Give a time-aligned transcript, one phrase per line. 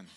[0.00, 0.10] Amen.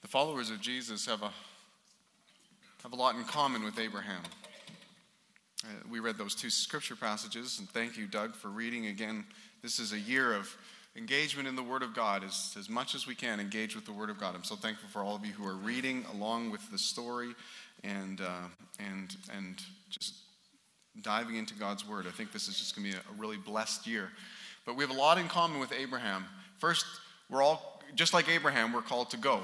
[0.00, 1.30] The followers of Jesus have a,
[2.82, 4.22] have a lot in common with Abraham.
[5.64, 9.24] Uh, we read those two scripture passages, and thank you, Doug, for reading again.
[9.62, 10.54] This is a year of
[10.96, 13.92] engagement in the Word of God as, as much as we can engage with the
[13.92, 14.34] Word of God.
[14.34, 17.34] I'm so thankful for all of you who are reading along with the story
[17.84, 18.48] and, uh,
[18.80, 20.14] and, and just
[21.00, 22.06] diving into God's Word.
[22.06, 24.10] I think this is just going to be a, really blessed year.
[24.66, 26.24] But we have a lot in common with Abraham.
[26.58, 26.84] First,
[27.30, 29.40] we're all, just like Abraham, we're called to go.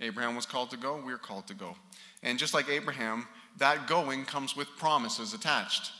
[0.00, 1.76] Abraham was called to go, we're called to go.
[2.22, 3.26] And just like Abraham,
[3.58, 5.92] that going comes with promises attached.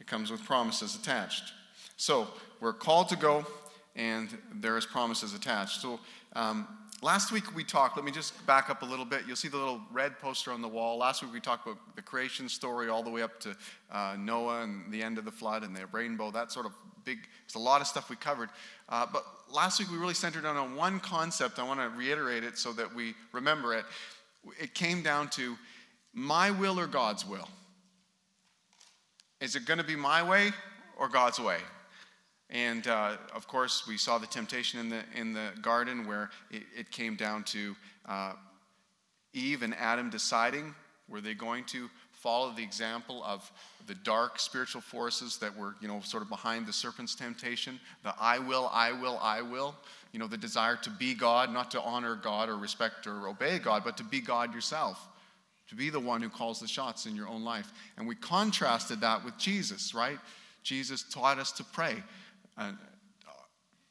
[0.00, 1.52] It comes with promises attached.
[1.96, 2.28] So
[2.60, 3.44] we're called to go,
[3.96, 5.80] and there is promises attached.
[5.80, 6.00] So
[6.34, 6.66] um,
[7.02, 9.22] last week we talked, let me just back up a little bit.
[9.26, 10.96] You'll see the little red poster on the wall.
[10.96, 13.56] Last week we talked about the creation story all the way up to
[13.90, 16.72] uh, Noah and the end of the flood and the rainbow, that sort of
[17.04, 18.48] big, it's a lot of stuff we covered.
[18.88, 21.58] Uh, but last week we really centered on one concept.
[21.58, 23.84] I want to reiterate it so that we remember it.
[24.60, 25.56] It came down to
[26.14, 27.48] my will or God's will?
[29.40, 30.52] Is it going to be my way
[30.96, 31.58] or God's way?
[32.52, 36.62] And uh, of course, we saw the temptation in the, in the garden where it,
[36.78, 37.74] it came down to
[38.06, 38.34] uh,
[39.32, 40.74] Eve and Adam deciding
[41.08, 43.50] were they going to follow the example of
[43.88, 48.14] the dark spiritual forces that were, you know, sort of behind the serpent's temptation, the
[48.20, 49.74] I will, I will, I will,
[50.12, 53.58] you know, the desire to be God, not to honor God or respect or obey
[53.58, 55.08] God, but to be God yourself
[55.72, 57.72] to be the one who calls the shots in your own life.
[57.96, 60.18] And we contrasted that with Jesus, right?
[60.62, 61.94] Jesus taught us to pray.
[62.56, 62.72] Uh,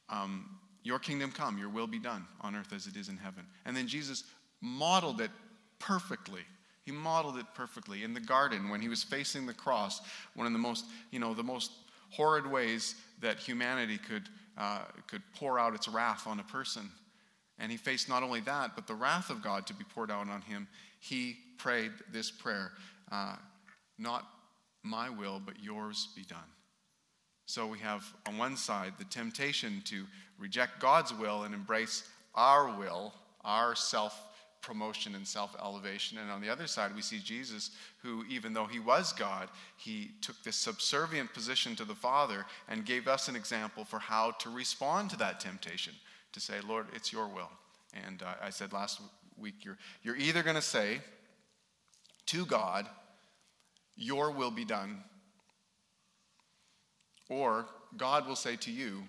[0.09, 3.45] um, your kingdom come, your will be done on earth as it is in heaven.
[3.65, 4.23] And then Jesus
[4.61, 5.31] modeled it
[5.79, 6.41] perfectly.
[6.83, 10.01] He modeled it perfectly in the garden when he was facing the cross,
[10.35, 11.71] one of the most, you know, the most
[12.09, 14.23] horrid ways that humanity could,
[14.57, 16.89] uh, could pour out its wrath on a person.
[17.59, 20.27] And he faced not only that, but the wrath of God to be poured out
[20.27, 20.67] on him.
[20.99, 22.71] He prayed this prayer
[23.11, 23.35] uh,
[23.99, 24.25] Not
[24.83, 26.39] my will, but yours be done.
[27.51, 30.05] So we have on one side the temptation to
[30.39, 33.13] reject God's will and embrace our will,
[33.43, 34.17] our self
[34.61, 36.17] promotion and self elevation.
[36.17, 40.11] And on the other side, we see Jesus, who, even though he was God, he
[40.21, 44.49] took this subservient position to the Father and gave us an example for how to
[44.49, 45.91] respond to that temptation
[46.31, 47.51] to say, Lord, it's your will.
[48.05, 49.01] And uh, I said last
[49.37, 51.01] week, you're, you're either going to say,
[52.27, 52.87] to God,
[53.97, 55.03] Your will be done.
[57.31, 57.65] Or
[57.95, 59.03] God will say to you,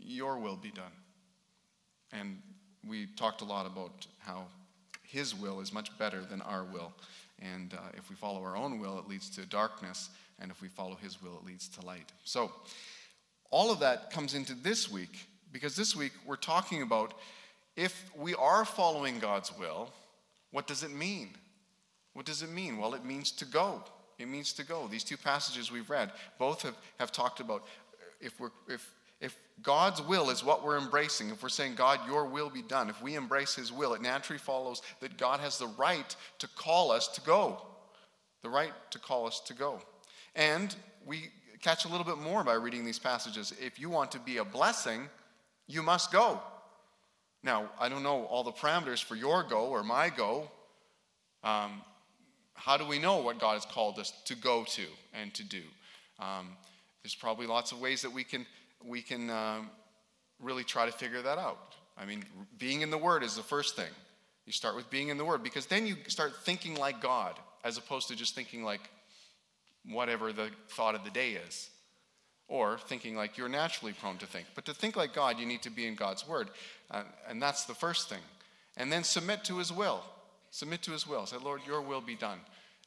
[0.00, 0.96] Your will be done.
[2.10, 2.38] And
[2.88, 4.46] we talked a lot about how
[5.02, 6.94] His will is much better than our will.
[7.40, 10.08] And uh, if we follow our own will, it leads to darkness.
[10.40, 12.10] And if we follow His will, it leads to light.
[12.24, 12.50] So,
[13.50, 17.12] all of that comes into this week because this week we're talking about
[17.76, 19.90] if we are following God's will,
[20.52, 21.28] what does it mean?
[22.14, 22.78] What does it mean?
[22.78, 23.82] Well, it means to go.
[24.18, 24.88] It means to go.
[24.88, 27.66] These two passages we've read both have, have talked about
[28.20, 28.88] if, we're, if,
[29.20, 32.88] if God's will is what we're embracing, if we're saying, God, your will be done,
[32.88, 36.90] if we embrace his will, it naturally follows that God has the right to call
[36.90, 37.60] us to go.
[38.42, 39.80] The right to call us to go.
[40.34, 40.74] And
[41.06, 41.28] we
[41.60, 43.54] catch a little bit more by reading these passages.
[43.60, 45.08] If you want to be a blessing,
[45.68, 46.40] you must go.
[47.44, 50.50] Now, I don't know all the parameters for your go or my go.
[51.42, 51.82] Um,
[52.54, 55.62] how do we know what God has called us to go to and to do?
[56.18, 56.48] Um,
[57.02, 58.46] there's probably lots of ways that we can,
[58.84, 59.70] we can um,
[60.40, 61.74] really try to figure that out.
[61.96, 62.24] I mean,
[62.58, 63.90] being in the Word is the first thing.
[64.46, 67.78] You start with being in the Word because then you start thinking like God as
[67.78, 68.80] opposed to just thinking like
[69.84, 71.70] whatever the thought of the day is
[72.48, 74.46] or thinking like you're naturally prone to think.
[74.54, 76.50] But to think like God, you need to be in God's Word.
[76.90, 78.20] Uh, and that's the first thing.
[78.76, 80.02] And then submit to His will.
[80.52, 81.24] Submit to his will.
[81.24, 82.38] Say, Lord, your will be done.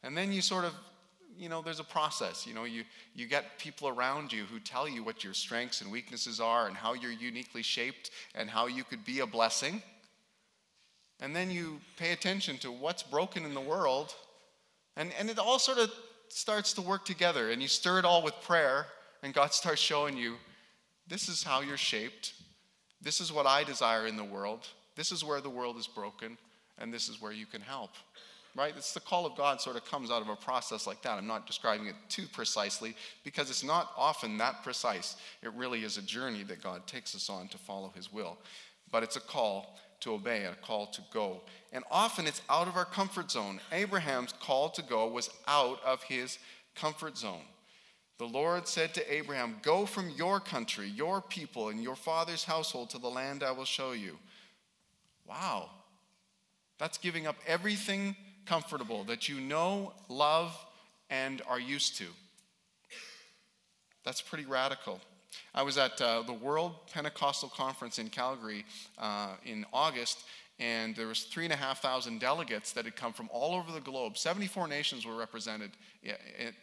[0.04, 0.74] And then you sort of,
[1.36, 2.46] you know, there's a process.
[2.46, 2.84] You know, you,
[3.16, 6.78] you get people around you who tell you what your strengths and weaknesses are and
[6.78, 9.82] how you're uniquely shaped and how you could be a blessing.
[11.20, 14.14] And then you pay attention to what's broken in the world.
[14.96, 15.92] And, and it all sort of
[16.30, 17.50] starts to work together.
[17.50, 18.86] And you stir it all with prayer.
[19.24, 20.36] And God starts showing you
[21.08, 22.36] this is how you're shaped.
[23.02, 24.68] This is what I desire in the world.
[24.96, 26.38] This is where the world is broken
[26.78, 27.92] and this is where you can help.
[28.56, 28.74] Right?
[28.78, 31.18] It's the call of God sort of comes out of a process like that.
[31.18, 32.96] I'm not describing it too precisely
[33.26, 35.18] because it's not often that precise.
[35.44, 38.38] It really is a journey that God takes us on to follow His will.
[38.92, 41.42] But it's a call to obey, and a call to go.
[41.74, 43.60] And often it's out of our comfort zone.
[43.72, 46.38] Abraham's call to go was out of his
[46.76, 47.42] comfort zone.
[48.18, 52.92] The Lord said to Abraham, Go from your country, your people, and your father's household
[52.92, 54.18] to the land I will show you.
[55.28, 55.70] Wow.
[56.78, 60.56] That's giving up everything comfortable that you know, love,
[61.10, 62.06] and are used to.
[64.04, 65.00] That's pretty radical.
[65.54, 68.66] I was at uh, the World Pentecostal Conference in Calgary
[68.98, 70.24] uh, in August,
[70.60, 73.72] and there was three and a half thousand delegates that had come from all over
[73.72, 74.18] the globe.
[74.18, 75.72] 74 nations were represented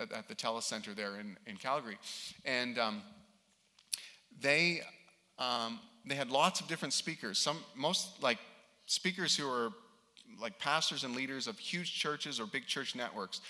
[0.00, 1.98] at the Telus Center there in, in Calgary.
[2.44, 3.02] And um,
[4.40, 4.82] they,
[5.38, 7.38] um, they had lots of different speakers.
[7.38, 8.38] Some, most like
[8.86, 9.70] speakers who are
[10.40, 13.40] like pastors and leaders of huge churches or big church networks.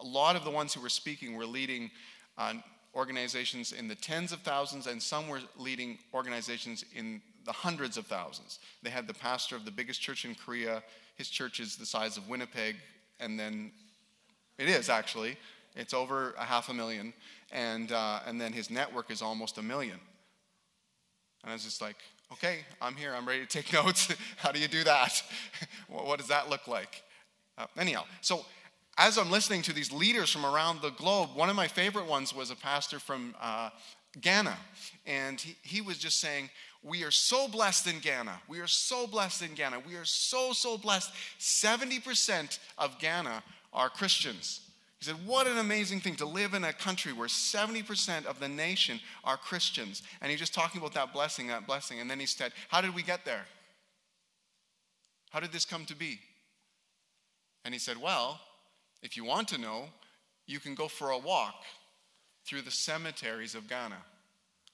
[0.00, 1.90] A lot of the ones who were speaking were leading
[2.38, 2.54] uh,
[2.94, 8.06] organizations in the tens of thousands, and some were leading organizations in the hundreds of
[8.06, 8.58] thousands.
[8.82, 10.82] They had the pastor of the biggest church in Korea.
[11.16, 12.76] His church is the size of Winnipeg,
[13.18, 13.72] and then
[14.58, 15.36] it is actually.
[15.76, 17.12] It's over a half a million,
[17.52, 19.98] and uh, and then his network is almost a million.
[21.42, 21.96] And I was just like,
[22.32, 23.14] okay, I'm here.
[23.14, 24.12] I'm ready to take notes.
[24.36, 25.22] How do you do that?
[25.88, 27.02] what does that look like?
[27.58, 28.44] Uh, anyhow, so
[28.98, 32.34] as I'm listening to these leaders from around the globe, one of my favorite ones
[32.34, 33.70] was a pastor from uh,
[34.20, 34.56] Ghana.
[35.06, 36.50] And he, he was just saying,
[36.82, 38.40] We are so blessed in Ghana.
[38.48, 39.80] We are so blessed in Ghana.
[39.86, 41.12] We are so, so blessed.
[41.38, 43.42] 70% of Ghana
[43.72, 44.60] are Christians.
[45.00, 48.48] He said, What an amazing thing to live in a country where 70% of the
[48.48, 50.02] nation are Christians.
[50.20, 52.00] And he's just talking about that blessing, that blessing.
[52.00, 53.46] And then he said, How did we get there?
[55.30, 56.20] How did this come to be?
[57.64, 58.40] And he said, Well,
[59.02, 59.86] if you want to know,
[60.46, 61.64] you can go for a walk
[62.44, 63.98] through the cemeteries of Ghana.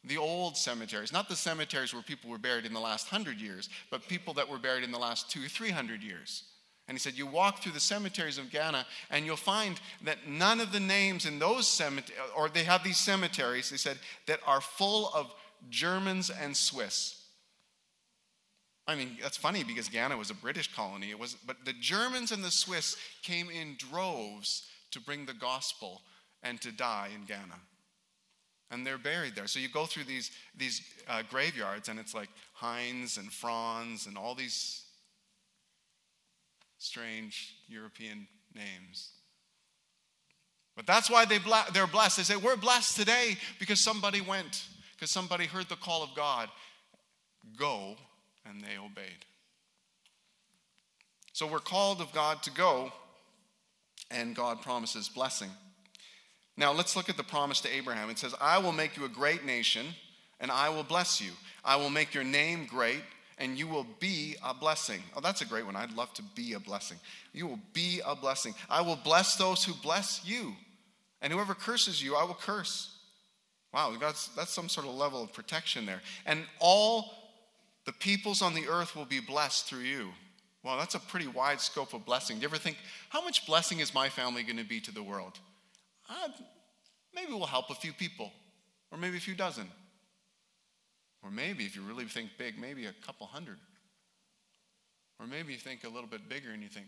[0.03, 3.69] The old cemeteries, not the cemeteries where people were buried in the last hundred years,
[3.91, 6.45] but people that were buried in the last two three hundred years.
[6.89, 10.61] And he said, You walk through the cemeteries of Ghana, and you'll find that none
[10.61, 14.61] of the names in those cemeteries, or they have these cemeteries, they said, that are
[14.61, 15.35] full of
[15.69, 17.23] Germans and Swiss.
[18.87, 21.11] I mean, that's funny because Ghana was a British colony.
[21.11, 26.03] It was, but the Germans and the Swiss came in droves to bring the gospel
[26.45, 27.61] and to die in Ghana.
[28.71, 29.49] And they're buried there.
[29.49, 34.17] So you go through these, these uh, graveyards, and it's like Heinz and Franz and
[34.17, 34.86] all these
[36.87, 39.11] strange European names.
[40.77, 42.19] But that's why they bla- they're blessed.
[42.19, 46.49] They say, We're blessed today because somebody went, because somebody heard the call of God.
[47.57, 47.97] Go
[48.45, 49.25] and they obeyed.
[51.33, 52.93] So we're called of God to go,
[54.11, 55.51] and God promises blessing.
[56.57, 58.09] Now let's look at the promise to Abraham.
[58.09, 59.87] It says, I will make you a great nation,
[60.41, 61.33] and I will bless you.
[61.65, 63.03] I will make your name great,
[63.39, 65.03] and you will be a blessing.
[65.15, 65.77] Oh, that's a great one.
[65.77, 66.99] I'd love to be a blessing.
[67.33, 68.55] You will be a blessing.
[68.71, 70.55] I will bless those who bless you,
[71.21, 72.93] and whoever curses you, I will curse.
[73.73, 76.01] Wow, that's, that's some sort of level of protection there.
[76.25, 77.13] And all
[77.85, 80.09] the peoples on the earth will be blessed through you.
[80.63, 82.37] Well, that's a pretty wide scope of blessing.
[82.37, 82.79] Do you ever think,
[83.11, 85.39] how much blessing is my family going to be to the world?
[86.09, 86.29] Uh,
[87.15, 88.33] maybe we'll help a few people,
[88.91, 89.69] or maybe a few dozen.
[91.27, 93.57] Or maybe, if you really think big, maybe a couple hundred.
[95.19, 96.87] Or maybe you think a little bit bigger and you think,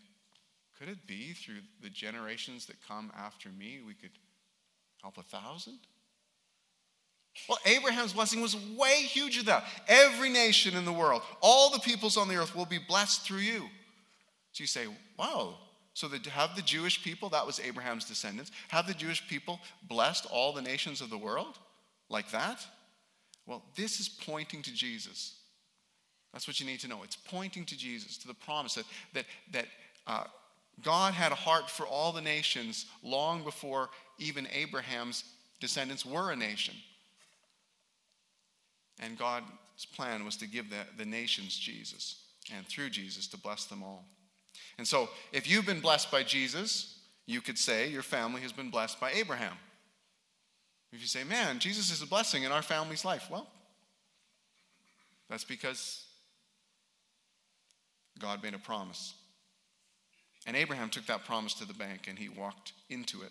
[0.78, 4.12] could it be through the generations that come after me we could
[5.02, 5.78] help a thousand?
[7.48, 9.64] Well, Abraham's blessing was way huger than that.
[9.88, 13.38] Every nation in the world, all the peoples on the earth will be blessed through
[13.38, 13.64] you.
[14.52, 14.86] So you say,
[15.18, 15.56] wow.
[15.94, 20.26] So that have the Jewish people, that was Abraham's descendants, have the Jewish people blessed
[20.30, 21.58] all the nations of the world
[22.08, 22.64] like that?
[23.48, 25.34] Well, this is pointing to Jesus.
[26.34, 27.00] That's what you need to know.
[27.02, 29.66] It's pointing to Jesus, to the promise that, that, that
[30.06, 30.24] uh,
[30.84, 33.88] God had a heart for all the nations long before
[34.18, 35.24] even Abraham's
[35.60, 36.74] descendants were a nation.
[39.00, 39.46] And God's
[39.96, 42.16] plan was to give the, the nations Jesus,
[42.54, 44.04] and through Jesus to bless them all.
[44.76, 48.70] And so, if you've been blessed by Jesus, you could say your family has been
[48.70, 49.54] blessed by Abraham.
[50.92, 53.46] If you say, man, Jesus is a blessing in our family's life, well,
[55.28, 56.06] that's because
[58.18, 59.14] God made a promise.
[60.46, 63.30] And Abraham took that promise to the bank and he walked into it.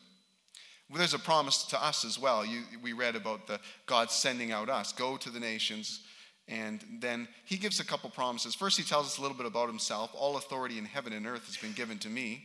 [0.89, 2.45] Well, there's a promise to us as well.
[2.45, 6.01] You, we read about the God sending out us, go to the nations.
[6.47, 8.55] And then he gives a couple promises.
[8.55, 10.11] First, he tells us a little bit about himself.
[10.13, 12.43] All authority in heaven and earth has been given to me.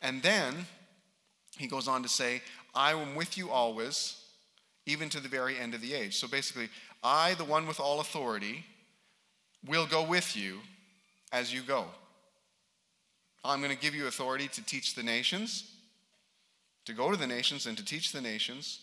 [0.00, 0.66] And then
[1.60, 2.42] he goes on to say,
[2.74, 4.20] I am with you always,
[4.86, 6.16] even to the very end of the age.
[6.16, 6.68] So basically,
[7.02, 8.64] I, the one with all authority,
[9.66, 10.58] will go with you
[11.32, 11.84] as you go.
[13.44, 15.70] I'm going to give you authority to teach the nations
[16.86, 18.80] to go to the nations and to teach the nations.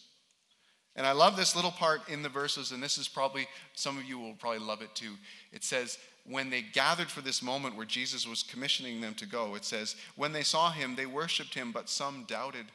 [0.96, 4.05] And I love this little part in the verses, and this is probably, some of
[4.05, 5.13] you will probably love it too.
[5.51, 5.98] It says,
[6.29, 9.96] when they gathered for this moment where Jesus was commissioning them to go, it says,
[10.15, 12.65] when they saw him, they worshiped him, but some doubted.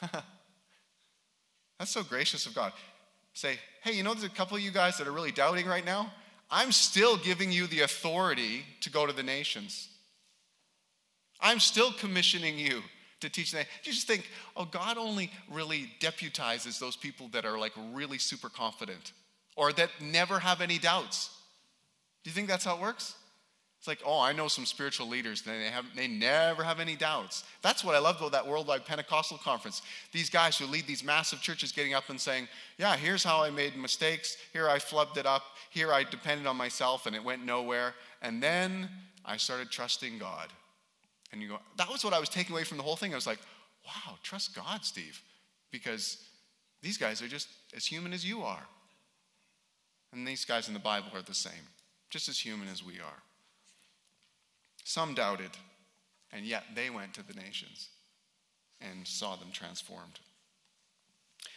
[1.78, 2.72] That's so gracious of God.
[3.32, 5.84] Say, hey, you know, there's a couple of you guys that are really doubting right
[5.84, 6.12] now.
[6.50, 9.88] I'm still giving you the authority to go to the nations.
[11.40, 12.82] I'm still commissioning you
[13.20, 13.64] to teach them.
[13.84, 18.48] You just think, oh, God only really deputizes those people that are like really super
[18.48, 19.12] confident
[19.56, 21.30] or that never have any doubts.
[22.22, 23.14] Do you think that's how it works?
[23.78, 27.44] It's like, oh, I know some spiritual leaders, they, have, they never have any doubts.
[27.62, 29.80] That's what I love about that worldwide Pentecostal conference.
[30.12, 32.46] These guys who lead these massive churches getting up and saying,
[32.76, 34.36] yeah, here's how I made mistakes.
[34.52, 35.44] Here I flubbed it up.
[35.70, 37.94] Here I depended on myself and it went nowhere.
[38.20, 38.90] And then
[39.24, 40.48] I started trusting God.
[41.32, 43.12] And you go, that was what I was taking away from the whole thing.
[43.12, 43.38] I was like,
[43.86, 45.22] wow, trust God, Steve,
[45.70, 46.18] because
[46.82, 48.66] these guys are just as human as you are.
[50.12, 51.52] And these guys in the Bible are the same,
[52.10, 53.22] just as human as we are.
[54.84, 55.50] Some doubted,
[56.32, 57.88] and yet they went to the nations
[58.80, 60.18] and saw them transformed.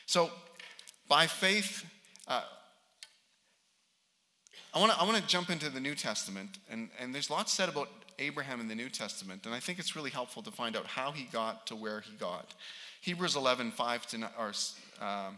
[0.05, 0.29] So,
[1.07, 1.85] by faith,
[2.27, 2.43] uh,
[4.73, 7.69] I want to I wanna jump into the New Testament, and, and there's lots said
[7.69, 10.85] about Abraham in the New Testament, and I think it's really helpful to find out
[10.85, 12.53] how he got to where he got.
[13.01, 14.53] Hebrews 11, 5 to, or
[15.01, 15.37] um,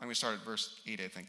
[0.00, 1.28] I'm going to start at verse 8, I think.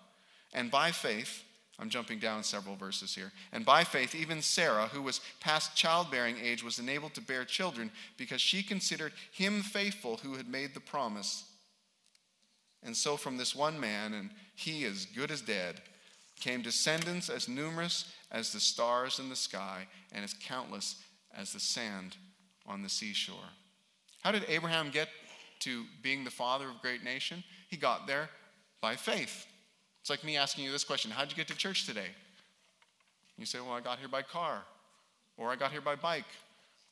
[0.53, 1.43] And by faith,
[1.79, 3.31] I'm jumping down several verses here.
[3.51, 7.91] And by faith, even Sarah, who was past childbearing age, was enabled to bear children
[8.17, 11.45] because she considered him faithful who had made the promise.
[12.83, 15.81] And so, from this one man, and he as good as dead,
[16.39, 21.03] came descendants as numerous as the stars in the sky and as countless
[21.35, 22.17] as the sand
[22.67, 23.35] on the seashore.
[24.23, 25.09] How did Abraham get
[25.61, 27.43] to being the father of a great nation?
[27.69, 28.29] He got there
[28.81, 29.45] by faith.
[30.01, 32.09] It's like me asking you this question How'd you get to church today?
[33.37, 34.63] You say, Well, I got here by car,
[35.37, 36.25] or I got here by bike,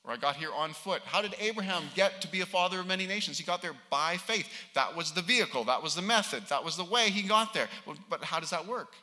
[0.03, 1.01] or I got here on foot.
[1.05, 3.37] How did Abraham get to be a father of many nations?
[3.37, 4.47] He got there by faith.
[4.73, 7.67] That was the vehicle, that was the method, that was the way he got there.
[8.09, 8.93] But how does that work?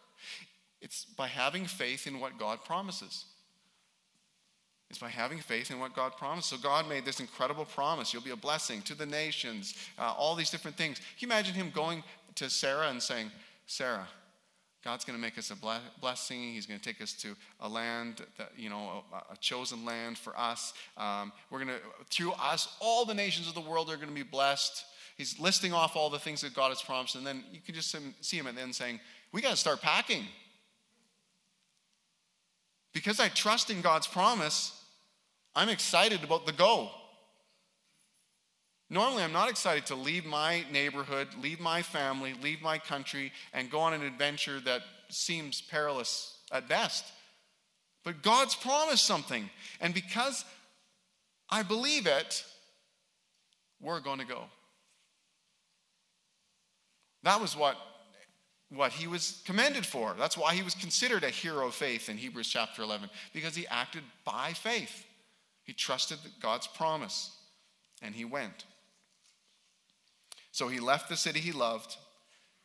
[0.80, 3.25] It's by having faith in what God promises.
[4.88, 6.48] It's by having faith in what God promised.
[6.48, 8.12] So God made this incredible promise.
[8.12, 10.98] You'll be a blessing to the nations, uh, all these different things.
[10.98, 12.04] Can you imagine him going
[12.36, 13.30] to Sarah and saying,
[13.66, 14.06] Sarah,
[14.85, 15.56] God's going to make us a
[16.00, 16.40] blessing.
[16.40, 20.38] He's going to take us to a land that, you know, a, chosen land for
[20.38, 20.75] us.
[20.96, 24.14] Um, we're going to, through us, all the nations of the world are going to
[24.14, 24.85] be blessed.
[25.16, 27.16] He's listing off all the things that God has promised.
[27.16, 29.00] And then you can just see him at the end saying,
[29.32, 30.25] We got to start packing.
[32.92, 34.85] Because I trust in God's promise,
[35.54, 36.90] I'm excited about the go.
[38.88, 43.70] Normally, I'm not excited to leave my neighborhood, leave my family, leave my country, and
[43.70, 47.04] go on an adventure that seems perilous at best.
[48.04, 49.50] But God's promised something.
[49.80, 50.44] And because
[51.50, 52.44] I believe it,
[53.80, 54.44] we're going to go.
[57.24, 57.76] That was what
[58.70, 60.14] what he was commended for.
[60.18, 63.66] That's why he was considered a hero of faith in Hebrews chapter 11, because he
[63.68, 65.04] acted by faith.
[65.62, 67.30] He trusted God's promise,
[68.02, 68.64] and he went.
[70.56, 71.98] So he left the city he loved,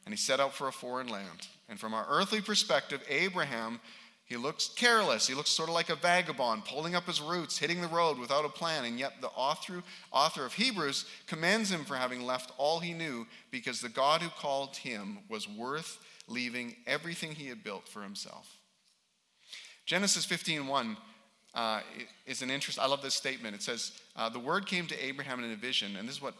[0.05, 1.49] and he set out for a foreign land.
[1.67, 3.81] And from our earthly perspective, Abraham
[4.23, 5.27] he looks careless.
[5.27, 8.45] He looks sort of like a vagabond, pulling up his roots, hitting the road without
[8.45, 8.85] a plan.
[8.85, 13.27] And yet, the author, author of Hebrews commends him for having left all he knew
[13.51, 18.57] because the God who called him was worth leaving everything he had built for himself.
[19.85, 20.95] Genesis 15:1
[21.53, 21.81] uh,
[22.25, 22.79] is an interest.
[22.79, 23.53] I love this statement.
[23.53, 26.35] It says, uh, "The word came to Abraham in a vision, and this is what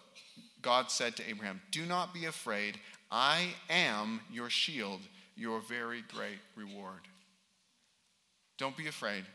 [0.62, 2.80] God said to Abraham: Do not be afraid.
[3.12, 5.02] I am your shield,
[5.36, 7.02] your very great reward."
[8.58, 9.26] Don't be afraid.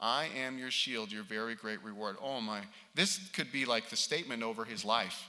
[0.00, 2.16] I am your shield, your very great reward.
[2.20, 2.62] Oh my.
[2.94, 5.28] This could be like the statement over his life.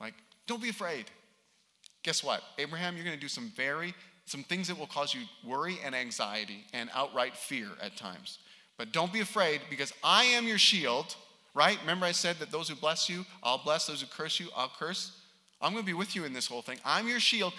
[0.00, 0.14] Like,
[0.46, 1.04] don't be afraid.
[2.02, 2.42] Guess what?
[2.56, 5.94] Abraham, you're going to do some very some things that will cause you worry and
[5.94, 8.38] anxiety and outright fear at times.
[8.76, 11.16] But don't be afraid because I am your shield
[11.58, 11.76] right?
[11.80, 13.88] Remember, I said that those who bless you, I'll bless.
[13.88, 15.20] Those who curse you, I'll curse.
[15.60, 16.78] I'm going to be with you in this whole thing.
[16.84, 17.52] I'm your shield.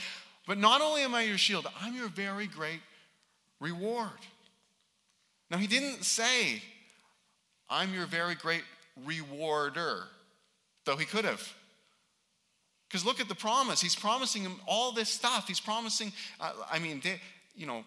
[0.47, 2.79] But not only am I your shield, I'm your very great
[3.59, 4.07] reward.
[5.51, 6.61] Now, he didn't say,
[7.69, 8.63] I'm your very great
[9.05, 10.03] rewarder,
[10.85, 11.45] though he could have.
[12.87, 13.81] Because look at the promise.
[13.81, 15.45] He's promising him all this stuff.
[15.45, 17.19] He's promising, uh, I mean, they,
[17.53, 17.83] you know,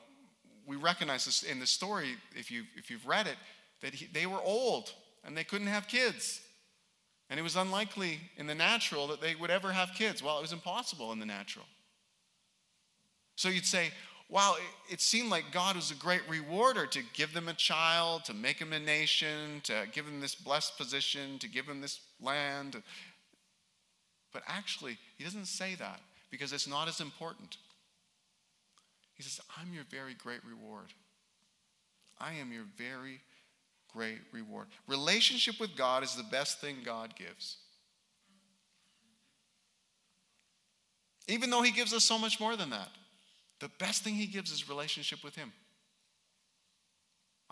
[0.66, 3.36] we recognize this in the story, if, you, if you've read it,
[3.80, 4.92] that he, they were old
[5.24, 6.40] and they couldn't have kids.
[7.30, 10.22] And it was unlikely in the natural that they would ever have kids.
[10.22, 11.64] Well, it was impossible in the natural.
[13.36, 13.90] So you'd say,
[14.28, 14.56] wow,
[14.90, 18.58] it, seemed like God was a great rewarder to give them a child, to make
[18.58, 22.82] them a nation, to give them this blessed position, to give them this land.
[24.32, 26.00] But actually, he doesn't say that
[26.30, 27.56] because it's not as important.
[29.14, 30.92] He says, I'm your very great reward.
[32.18, 33.20] I am your very
[33.92, 34.66] great reward.
[34.86, 37.58] Relationship with God is the best thing God gives.
[41.28, 42.88] Even though He gives us so much more than that,
[43.60, 45.52] the best thing He gives is relationship with Him.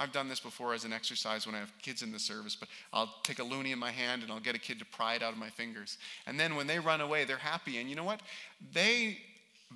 [0.01, 2.71] I've done this before as an exercise when I have kids in the service, but
[2.91, 5.23] I'll take a loonie in my hand and I'll get a kid to pry it
[5.23, 5.99] out of my fingers.
[6.27, 7.79] And then when they run away, they're happy.
[7.79, 8.21] And you know what?
[8.73, 9.19] They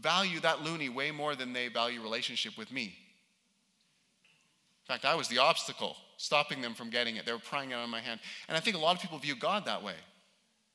[0.00, 2.94] value that loonie way more than they value relationship with me.
[4.86, 7.26] In fact, I was the obstacle stopping them from getting it.
[7.26, 8.20] They were prying it out of my hand.
[8.48, 9.94] And I think a lot of people view God that way.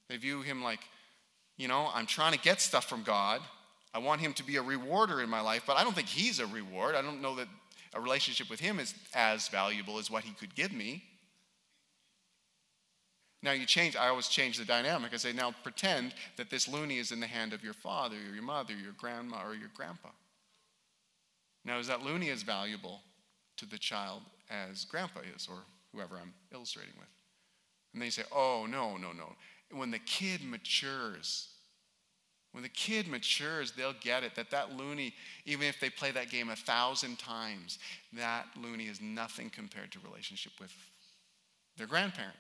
[0.10, 0.80] They view him like,
[1.58, 3.42] you know, I'm trying to get stuff from God.
[3.94, 6.40] I want him to be a rewarder in my life, but I don't think he's
[6.40, 6.96] a reward.
[6.96, 7.48] I don't know that
[7.94, 11.04] a relationship with Him is as valuable as what He could give me.
[13.42, 15.14] Now you change, I always change the dynamic.
[15.14, 18.34] I say, now pretend that this loonie is in the hand of your father, or
[18.34, 20.10] your mother, your grandma, or your grandpa.
[21.66, 23.02] Now, is that loonie as valuable
[23.60, 25.60] to the child as grandpa is, or
[25.94, 27.08] whoever I'm illustrating with?
[27.94, 29.34] And they say, oh, no, no, no.
[29.72, 31.50] When the kid matures,
[32.52, 35.14] when the kid matures, they'll get it that that loonie,
[35.46, 37.78] even if they play that game a thousand times,
[38.14, 40.74] that loonie is nothing compared to relationship with
[41.78, 42.36] their grandparent.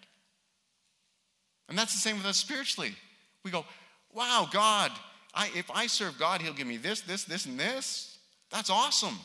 [1.67, 2.95] And that's the same with us spiritually.
[3.43, 3.65] We go,
[4.11, 4.91] wow, God,
[5.33, 8.17] I, if I serve God, He'll give me this, this, this, and this.
[8.49, 9.19] That's awesome.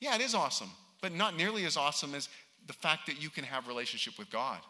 [0.00, 2.28] Yeah, it is awesome, but not nearly as awesome as
[2.66, 4.60] the fact that you can have relationship with God.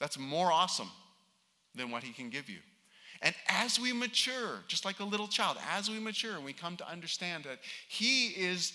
[0.00, 0.90] That's more awesome
[1.74, 2.58] than what He can give you.
[3.20, 6.76] And as we mature, just like a little child, as we mature and we come
[6.76, 8.72] to understand that He is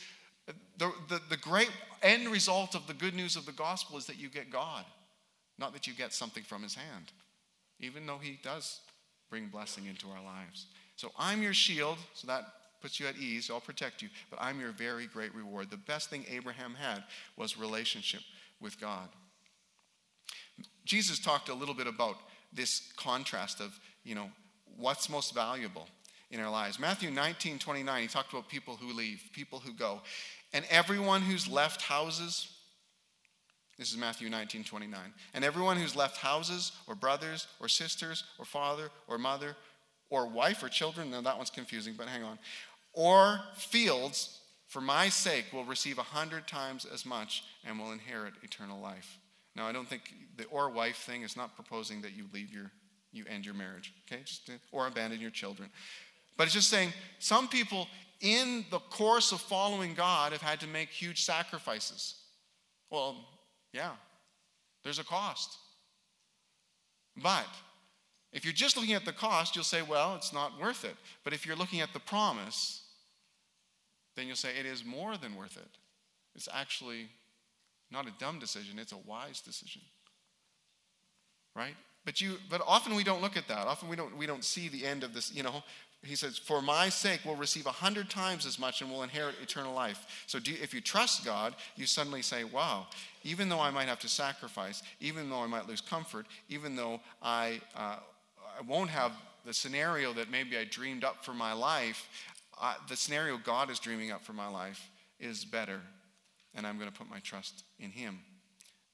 [0.77, 4.17] the, the, the, great end result of the good news of the gospel is that
[4.17, 4.83] you get God,
[5.57, 7.13] not that you get something from His hand,
[7.79, 8.81] even though He does
[9.29, 10.65] bring blessing into our lives.
[10.97, 12.43] So I'm your shield, so that
[12.83, 15.71] puts you at ease, I'll protect you, but I'm your very great reward.
[15.71, 17.03] The best thing Abraham had
[17.37, 18.21] was relationship
[18.61, 19.07] with God.
[20.85, 22.17] Jesus talked a little bit about
[22.51, 24.29] this contrast of you know,
[24.77, 25.87] what's most valuable
[26.29, 26.79] in our lives.
[26.79, 30.01] Matthew 19, 29, he talked about people who leave, people who go.
[30.51, 32.49] And everyone who's left houses,
[33.77, 34.99] this is Matthew 19, 29.
[35.33, 39.55] And everyone who's left houses, or brothers, or sisters, or father, or mother,
[40.09, 42.37] or wife, or children, now that one's confusing, but hang on,
[42.93, 48.33] or fields, for my sake, will receive a hundred times as much and will inherit
[48.43, 49.19] eternal life.
[49.55, 52.71] Now, I don't think the or wife thing is not proposing that you leave your
[53.11, 54.23] you end your marriage, okay?
[54.23, 55.69] Just uh, or abandon your children.
[56.35, 57.87] But it's just saying some people
[58.21, 62.15] in the course of following God have had to make huge sacrifices.
[62.89, 63.17] Well,
[63.71, 63.91] yeah,
[64.83, 65.57] there's a cost.
[67.21, 67.45] But
[68.31, 70.95] if you're just looking at the cost, you'll say, well, it's not worth it.
[71.23, 72.82] But if you're looking at the promise,
[74.15, 75.77] then you'll say it is more than worth it.
[76.35, 77.07] It's actually
[77.91, 79.81] not a dumb decision, it's a wise decision.
[81.55, 81.75] Right?
[82.05, 83.67] But you but often we don't look at that.
[83.67, 85.63] Often we don't we don't see the end of this, you know.
[86.05, 89.35] He says, For my sake, we'll receive a hundred times as much and we'll inherit
[89.41, 90.23] eternal life.
[90.27, 92.87] So you, if you trust God, you suddenly say, Wow,
[93.23, 96.99] even though I might have to sacrifice, even though I might lose comfort, even though
[97.21, 97.97] I, uh,
[98.59, 99.13] I won't have
[99.45, 102.07] the scenario that maybe I dreamed up for my life,
[102.61, 104.89] uh, the scenario God is dreaming up for my life
[105.19, 105.79] is better.
[106.55, 108.19] And I'm going to put my trust in Him.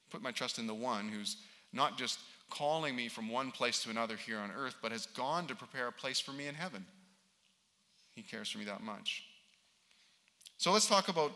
[0.09, 1.37] Put my trust in the one who's
[1.73, 2.19] not just
[2.49, 5.87] calling me from one place to another here on earth, but has gone to prepare
[5.87, 6.85] a place for me in heaven.
[8.15, 9.23] He cares for me that much.
[10.57, 11.31] So let's talk about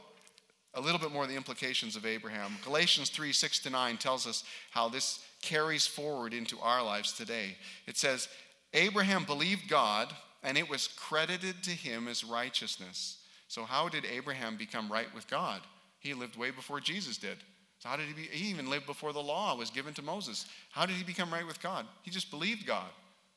[0.74, 2.58] a little bit more of the implications of Abraham.
[2.64, 7.58] Galatians 3 6 to 9 tells us how this carries forward into our lives today.
[7.86, 8.28] It says,
[8.74, 10.12] Abraham believed God,
[10.44, 13.18] and it was credited to him as righteousness.
[13.48, 15.62] So, how did Abraham become right with God?
[16.00, 17.38] He lived way before Jesus did.
[17.84, 18.22] So how did he be?
[18.32, 20.46] He even lived before the law was given to Moses.
[20.72, 21.86] How did he become right with God?
[22.02, 22.90] He just believed God.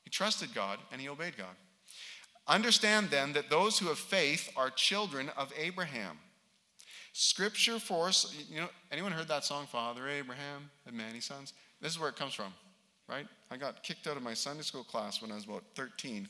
[0.03, 1.53] He trusted God and he obeyed God.
[2.47, 6.17] Understand then that those who have faith are children of Abraham.
[7.11, 11.51] Scripture for us, you know, anyone heard that song, Father Abraham had many sons?
[11.81, 12.53] This is where it comes from,
[13.09, 13.27] right?
[13.51, 16.25] I got kicked out of my Sunday school class when I was about 13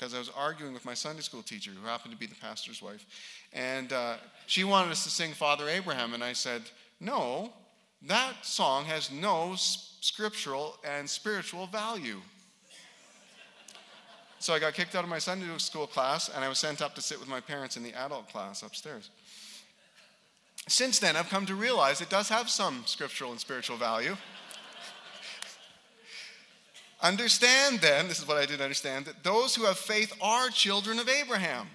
[0.00, 2.80] because I was arguing with my Sunday school teacher, who happened to be the pastor's
[2.80, 3.04] wife.
[3.52, 4.14] And uh,
[4.46, 6.14] she wanted us to sing Father Abraham.
[6.14, 6.62] And I said,
[7.00, 7.52] No,
[8.06, 12.20] that song has no scriptural and spiritual value.
[14.38, 16.94] So I got kicked out of my Sunday school class and I was sent up
[16.94, 19.10] to sit with my parents in the adult class upstairs.
[20.66, 24.16] Since then, I've come to realize it does have some scriptural and spiritual value.
[27.02, 30.98] Understand then, this is what I didn't understand, that those who have faith are children
[30.98, 31.68] of Abraham.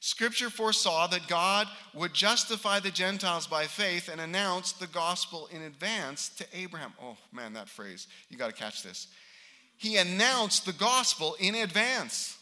[0.00, 5.62] Scripture foresaw that God would justify the Gentiles by faith and announce the gospel in
[5.62, 6.92] advance to Abraham.
[7.02, 9.08] Oh man, that phrase, you got to catch this
[9.78, 12.36] he announced the gospel in advance.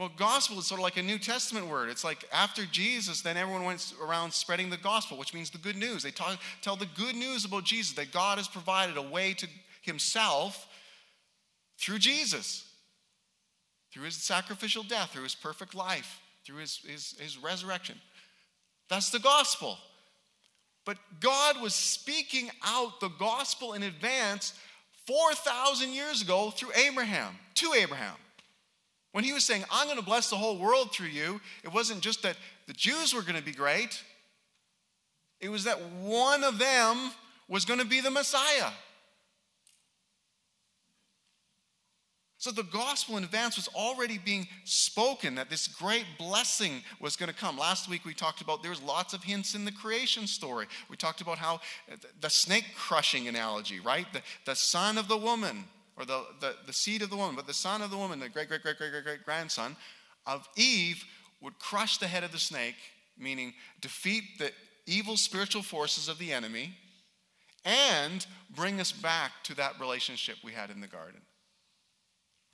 [0.00, 1.90] Well, gospel is sort of like a New Testament word.
[1.90, 5.76] It's like after Jesus, then everyone went around spreading the gospel, which means the good
[5.76, 6.02] news.
[6.02, 9.46] They talk, tell the good news about Jesus, that God has provided a way to
[9.82, 10.66] himself
[11.78, 12.66] through Jesus,
[13.92, 18.00] through his sacrificial death, through his perfect life, through his, his, his resurrection.
[18.88, 19.76] That's the gospel.
[20.86, 24.54] But God was speaking out the gospel in advance
[25.06, 28.16] 4,000 years ago through Abraham, to Abraham.
[29.12, 32.00] When he was saying, I'm going to bless the whole world through you, it wasn't
[32.00, 34.02] just that the Jews were going to be great,
[35.40, 37.10] it was that one of them
[37.48, 38.70] was going to be the Messiah.
[42.40, 47.28] So the gospel in advance was already being spoken that this great blessing was going
[47.28, 47.58] to come.
[47.58, 50.66] Last week we talked about there's lots of hints in the creation story.
[50.88, 51.56] We talked about how
[51.92, 54.06] uh, the snake crushing analogy, right?
[54.14, 55.64] The, the son of the woman,
[56.00, 58.28] or the, the, the seed of the woman, but the son of the woman, the
[58.28, 59.76] great, great, great, great, great, great grandson
[60.26, 61.04] of Eve,
[61.40, 62.76] would crush the head of the snake,
[63.18, 64.50] meaning defeat the
[64.86, 66.74] evil spiritual forces of the enemy
[67.64, 71.20] and bring us back to that relationship we had in the garden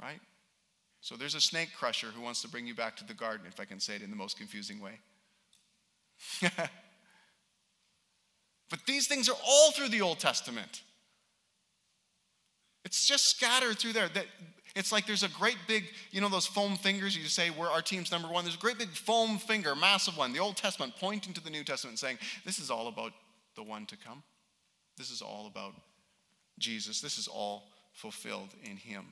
[0.03, 0.21] right?
[1.01, 3.61] So there's a snake crusher who wants to bring you back to the garden, if
[3.61, 4.99] I can say it in the most confusing way.
[8.71, 10.83] but these things are all through the Old Testament.
[12.87, 14.09] It's just scattered through there.
[14.09, 14.27] That
[14.77, 17.17] it's like there's a great big, you know, those foam fingers.
[17.17, 18.45] You say we're our team's number one.
[18.45, 21.65] There's a great big foam finger, massive one, the Old Testament pointing to the New
[21.65, 23.13] Testament, saying this is all about
[23.57, 24.23] the one to come.
[24.97, 25.75] This is all about
[26.61, 27.01] Jesus.
[27.01, 29.07] This is all fulfilled in Him.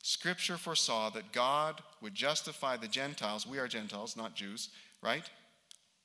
[0.00, 4.68] Scripture foresaw that God would justify the Gentiles, we are Gentiles, not Jews,
[5.02, 5.28] right?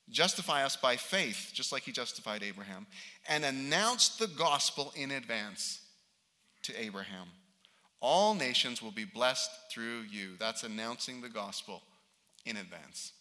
[0.09, 2.87] Justify us by faith, just like he justified Abraham,
[3.29, 5.82] and announced the gospel in advance
[6.63, 7.27] to Abraham.
[8.01, 10.31] All nations will be blessed through you.
[10.37, 11.83] That's announcing the gospel
[12.45, 13.13] in advance.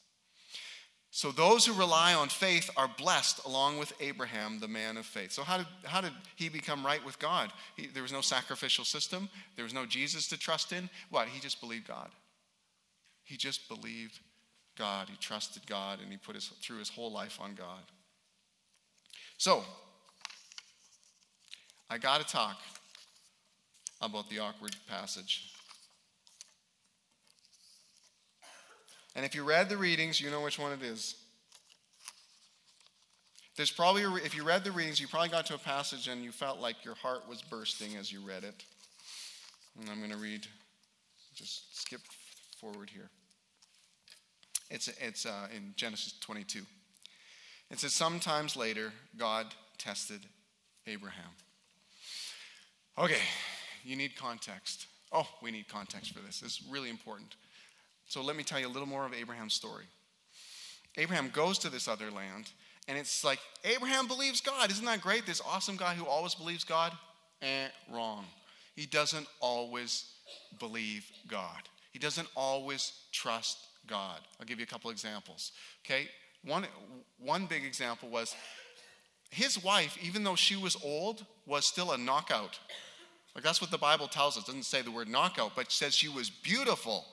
[1.14, 5.30] So those who rely on faith are blessed along with Abraham, the man of faith.
[5.30, 7.52] So how did, how did he become right with God?
[7.76, 9.28] He, there was no sacrificial system.
[9.54, 10.88] There was no Jesus to trust in.
[11.10, 11.28] What?
[11.28, 12.08] He just believed God.
[13.24, 14.20] He just believed
[14.78, 15.08] God.
[15.10, 17.82] He trusted God and he put his, threw his whole life on God.
[19.36, 19.64] So,
[21.90, 22.56] I got to talk
[24.02, 25.52] about the awkward passage.
[29.14, 31.16] And if you read the readings, you know which one it is.
[33.56, 36.24] There's probably, a, if you read the readings, you probably got to a passage and
[36.24, 38.64] you felt like your heart was bursting as you read it.
[39.78, 40.46] And I'm going to read,
[41.34, 42.00] just skip
[42.58, 43.10] forward here.
[44.70, 46.62] It's, it's uh, in Genesis 22.
[47.70, 50.20] It says, Sometimes later, God tested
[50.86, 51.30] Abraham.
[52.98, 53.20] Okay,
[53.84, 54.86] you need context.
[55.12, 56.42] Oh, we need context for this.
[56.42, 57.36] It's really important.
[58.06, 59.84] So let me tell you a little more of Abraham's story.
[60.96, 62.50] Abraham goes to this other land,
[62.88, 64.70] and it's like, Abraham believes God.
[64.70, 65.24] Isn't that great?
[65.24, 66.92] This awesome guy who always believes God?
[67.40, 68.24] Eh, wrong.
[68.74, 70.04] He doesn't always
[70.58, 71.62] believe God.
[71.92, 74.20] He doesn't always trust God.
[74.40, 75.52] I'll give you a couple examples.
[75.84, 76.08] Okay?
[76.44, 76.66] One,
[77.18, 78.34] one big example was
[79.30, 82.58] his wife, even though she was old, was still a knockout.
[83.34, 84.44] Like that's what the Bible tells us.
[84.44, 87.04] It doesn't say the word knockout, but says she was beautiful.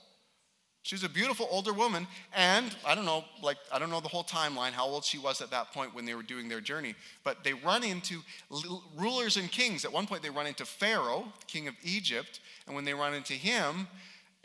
[0.81, 4.23] She's a beautiful older woman, and I don't know, like, I don't know the whole
[4.23, 7.43] timeline, how old she was at that point when they were doing their journey, but
[7.43, 8.21] they run into
[8.97, 9.83] rulers and kings.
[9.83, 13.33] At one point, they run into Pharaoh, king of Egypt, and when they run into
[13.33, 13.89] him,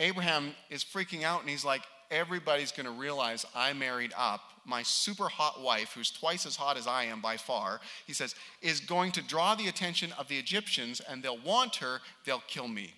[0.01, 4.41] Abraham is freaking out and he's like, everybody's going to realize I married up.
[4.65, 8.35] My super hot wife, who's twice as hot as I am by far, he says,
[8.63, 12.69] is going to draw the attention of the Egyptians and they'll want her, they'll kill
[12.69, 12.95] me.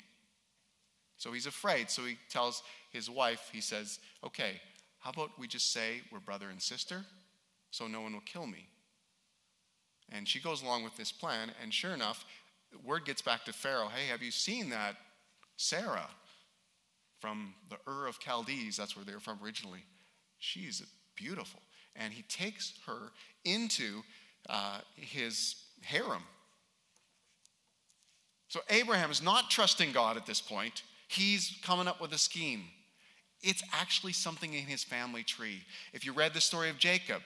[1.16, 1.90] So he's afraid.
[1.90, 4.61] So he tells his wife, he says, okay,
[5.01, 7.05] how about we just say we're brother and sister
[7.71, 8.69] so no one will kill me?
[10.12, 12.25] And she goes along with this plan, and sure enough,
[12.85, 14.97] word gets back to Pharaoh hey, have you seen that
[15.57, 16.09] Sarah
[17.20, 18.76] from the Ur of Chaldees?
[18.76, 19.85] That's where they were from originally.
[20.38, 20.83] She's
[21.14, 21.61] beautiful.
[21.94, 23.12] And he takes her
[23.44, 24.02] into
[24.48, 26.22] uh, his harem.
[28.48, 30.83] So Abraham is not trusting God at this point.
[31.09, 32.64] He's coming up with a scheme.
[33.42, 35.62] It's actually something in his family tree.
[35.92, 37.22] If you read the story of Jacob,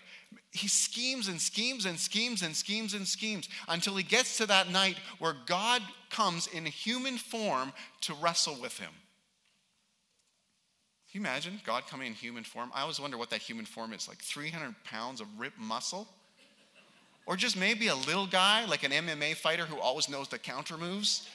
[0.50, 4.70] he schemes and schemes and schemes and schemes and schemes until he gets to that
[4.70, 7.72] night where God comes in human form
[8.02, 8.90] to wrestle with him.
[11.10, 12.70] Can you imagine God coming in human form?
[12.72, 16.06] I always wonder what that human form is like 300 pounds of ripped muscle?
[17.26, 20.76] Or just maybe a little guy, like an MMA fighter who always knows the counter
[20.76, 21.28] moves?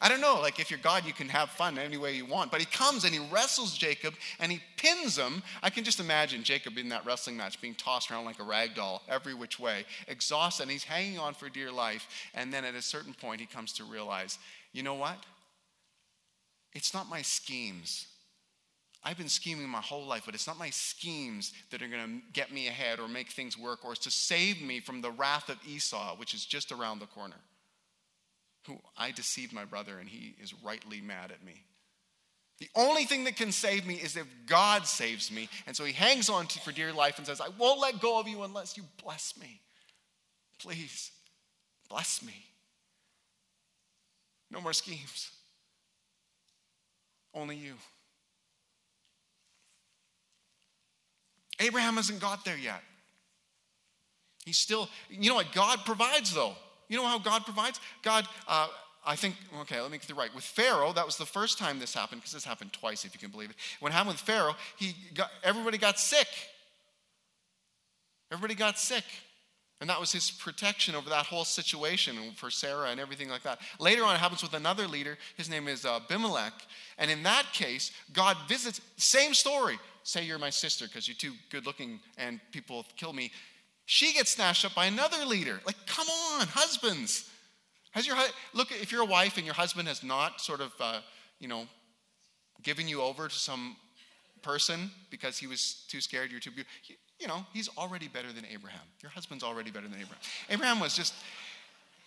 [0.00, 2.50] I don't know, like if you're God, you can have fun any way you want.
[2.50, 5.42] But he comes and he wrestles Jacob and he pins him.
[5.62, 8.74] I can just imagine Jacob in that wrestling match being tossed around like a rag
[8.74, 12.08] doll every which way, exhausted, and he's hanging on for dear life.
[12.34, 14.38] And then at a certain point, he comes to realize,
[14.72, 15.18] you know what?
[16.74, 18.06] It's not my schemes.
[19.04, 22.32] I've been scheming my whole life, but it's not my schemes that are going to
[22.32, 25.56] get me ahead or make things work or to save me from the wrath of
[25.66, 27.36] Esau, which is just around the corner
[28.66, 31.64] who I deceived my brother and he is rightly mad at me.
[32.58, 35.48] The only thing that can save me is if God saves me.
[35.66, 38.18] And so he hangs on to for dear life and says, I won't let go
[38.18, 39.60] of you unless you bless me.
[40.58, 41.12] Please,
[41.88, 42.34] bless me.
[44.50, 45.30] No more schemes.
[47.32, 47.74] Only you.
[51.60, 52.82] Abraham hasn't got there yet.
[54.44, 55.52] He's still, you know what?
[55.52, 56.54] God provides though.
[56.88, 57.80] You know how God provides?
[58.02, 58.68] God, uh,
[59.04, 60.34] I think, okay, let me get it right.
[60.34, 63.20] With Pharaoh, that was the first time this happened, because this happened twice, if you
[63.20, 63.56] can believe it.
[63.80, 66.26] When it happened with Pharaoh, he got, everybody got sick.
[68.32, 69.04] Everybody got sick.
[69.80, 73.60] And that was his protection over that whole situation for Sarah and everything like that.
[73.78, 75.16] Later on, it happens with another leader.
[75.36, 76.52] His name is uh, Abimelech.
[76.98, 79.78] And in that case, God visits, same story.
[80.08, 83.30] Say you're my sister because you're too good looking and people kill me.
[83.84, 85.60] She gets snatched up by another leader.
[85.66, 87.28] Like, come on, husbands.
[87.90, 88.16] Has your
[88.54, 91.00] look if you're a wife and your husband has not sort of uh,
[91.40, 91.66] you know
[92.62, 93.76] given you over to some
[94.40, 96.72] person because he was too scared you're too beautiful.
[97.20, 98.80] You know, he's already better than Abraham.
[99.02, 100.22] Your husband's already better than Abraham.
[100.48, 101.12] Abraham was just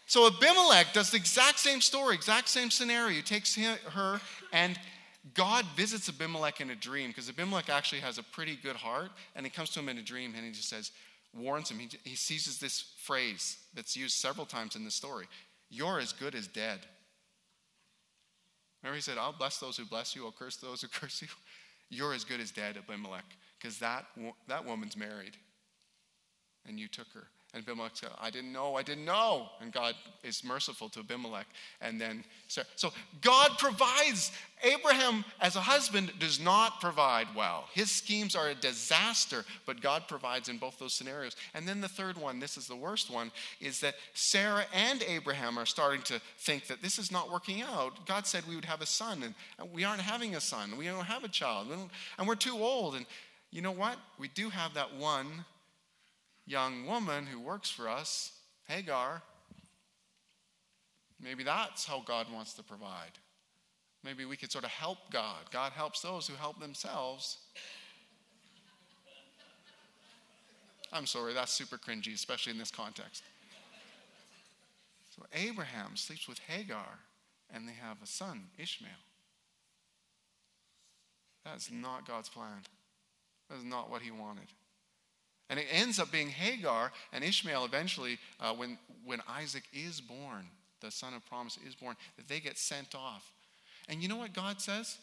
[0.08, 3.18] so Abimelech does the exact same story, exact same scenario.
[3.18, 4.20] He takes him, her
[4.52, 4.80] and
[5.34, 9.46] God visits Abimelech in a dream because Abimelech actually has a pretty good heart, and
[9.46, 10.92] he comes to him in a dream and he just says,
[11.34, 11.80] warns him.
[11.80, 15.28] He, he seizes this phrase that's used several times in the story
[15.70, 16.80] You're as good as dead.
[18.82, 21.28] Remember, he said, I'll bless those who bless you, I'll curse those who curse you.
[21.90, 23.26] You're as good as dead, Abimelech,
[23.60, 24.06] because that,
[24.48, 25.36] that woman's married,
[26.66, 27.28] and you took her.
[27.54, 29.50] And Abimelech said, I didn't know, I didn't know.
[29.60, 31.48] And God is merciful to Abimelech.
[31.82, 34.32] And then, so, so God provides.
[34.64, 37.66] Abraham, as a husband, does not provide well.
[37.74, 41.36] His schemes are a disaster, but God provides in both those scenarios.
[41.54, 45.58] And then the third one, this is the worst one, is that Sarah and Abraham
[45.58, 48.06] are starting to think that this is not working out.
[48.06, 50.78] God said we would have a son, and we aren't having a son.
[50.78, 51.68] We don't have a child,
[52.18, 52.96] and we're too old.
[52.96, 53.06] And
[53.50, 53.98] you know what?
[54.20, 55.44] We do have that one
[56.46, 58.32] young woman who works for us,
[58.68, 59.22] Hagar.
[61.22, 63.20] Maybe that's how God wants to provide.
[64.04, 65.52] Maybe we could sort of help God.
[65.52, 67.38] God helps those who help themselves.
[70.92, 73.24] I'm sorry, that's super cringy, especially in this context.
[75.16, 77.00] So Abraham sleeps with Hagar,
[77.54, 78.92] and they have a son, Ishmael.
[81.46, 82.64] That is not God's plan.
[83.50, 84.48] That is not what he wanted.
[85.52, 90.48] And it ends up being Hagar and Ishmael eventually, uh, when, when Isaac is born,
[90.80, 93.30] the son of promise is born, that they get sent off.
[93.90, 94.98] And you know what God says?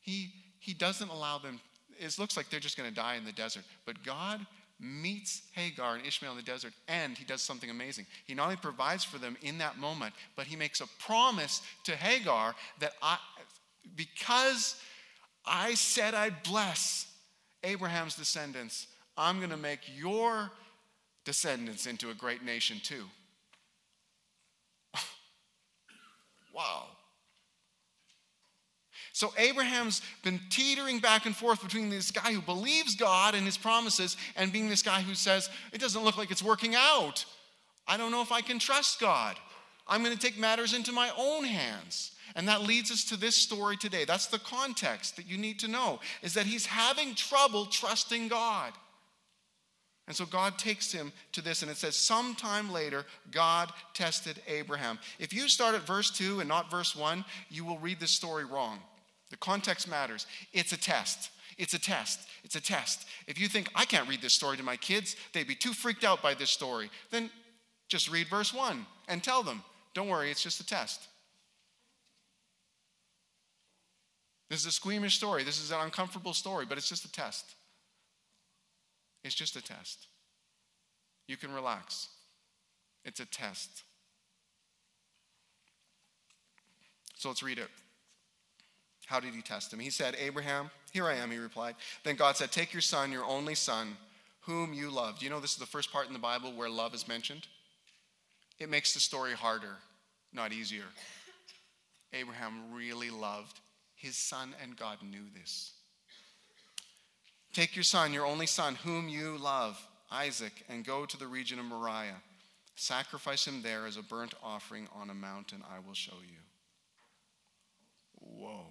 [0.00, 1.60] He, he doesn't allow them,
[2.00, 3.62] it looks like they're just going to die in the desert.
[3.84, 4.40] But God
[4.80, 8.06] meets Hagar and Ishmael in the desert, and he does something amazing.
[8.26, 11.92] He not only provides for them in that moment, but he makes a promise to
[11.94, 13.18] Hagar that I,
[13.94, 14.76] because
[15.44, 17.06] I said I'd bless
[17.62, 18.86] Abraham's descendants,
[19.16, 20.50] I'm going to make your
[21.24, 23.04] descendants into a great nation too.
[26.54, 26.86] wow.
[29.12, 33.56] So Abraham's been teetering back and forth between this guy who believes God and his
[33.56, 37.24] promises and being this guy who says, It doesn't look like it's working out.
[37.86, 39.36] I don't know if I can trust God.
[39.86, 42.12] I'm going to take matters into my own hands.
[42.34, 44.04] And that leads us to this story today.
[44.04, 48.72] That's the context that you need to know is that he's having trouble trusting God.
[50.06, 54.98] And so God takes him to this, and it says, Sometime later, God tested Abraham.
[55.18, 58.44] If you start at verse 2 and not verse 1, you will read this story
[58.44, 58.80] wrong.
[59.30, 60.26] The context matters.
[60.52, 61.30] It's a test.
[61.56, 62.20] It's a test.
[62.42, 63.06] It's a test.
[63.26, 66.04] If you think, I can't read this story to my kids, they'd be too freaked
[66.04, 67.30] out by this story, then
[67.88, 69.62] just read verse 1 and tell them,
[69.94, 71.08] don't worry, it's just a test.
[74.50, 75.44] This is a squeamish story.
[75.44, 77.54] This is an uncomfortable story, but it's just a test.
[79.24, 80.06] It's just a test.
[81.26, 82.08] You can relax.
[83.04, 83.82] It's a test.
[87.16, 87.68] So let's read it.
[89.06, 89.80] How did he test him?
[89.80, 91.74] He said, Abraham, here I am, he replied.
[92.04, 93.96] Then God said, Take your son, your only son,
[94.40, 95.22] whom you loved.
[95.22, 97.46] You know this is the first part in the Bible where love is mentioned?
[98.58, 99.76] It makes the story harder,
[100.32, 100.84] not easier.
[102.12, 103.60] Abraham really loved
[103.94, 105.73] his son, and God knew this.
[107.54, 111.60] Take your son, your only son, whom you love, Isaac, and go to the region
[111.60, 112.20] of Moriah.
[112.74, 116.38] Sacrifice him there as a burnt offering on a mountain I will show you.
[118.18, 118.66] Whoa.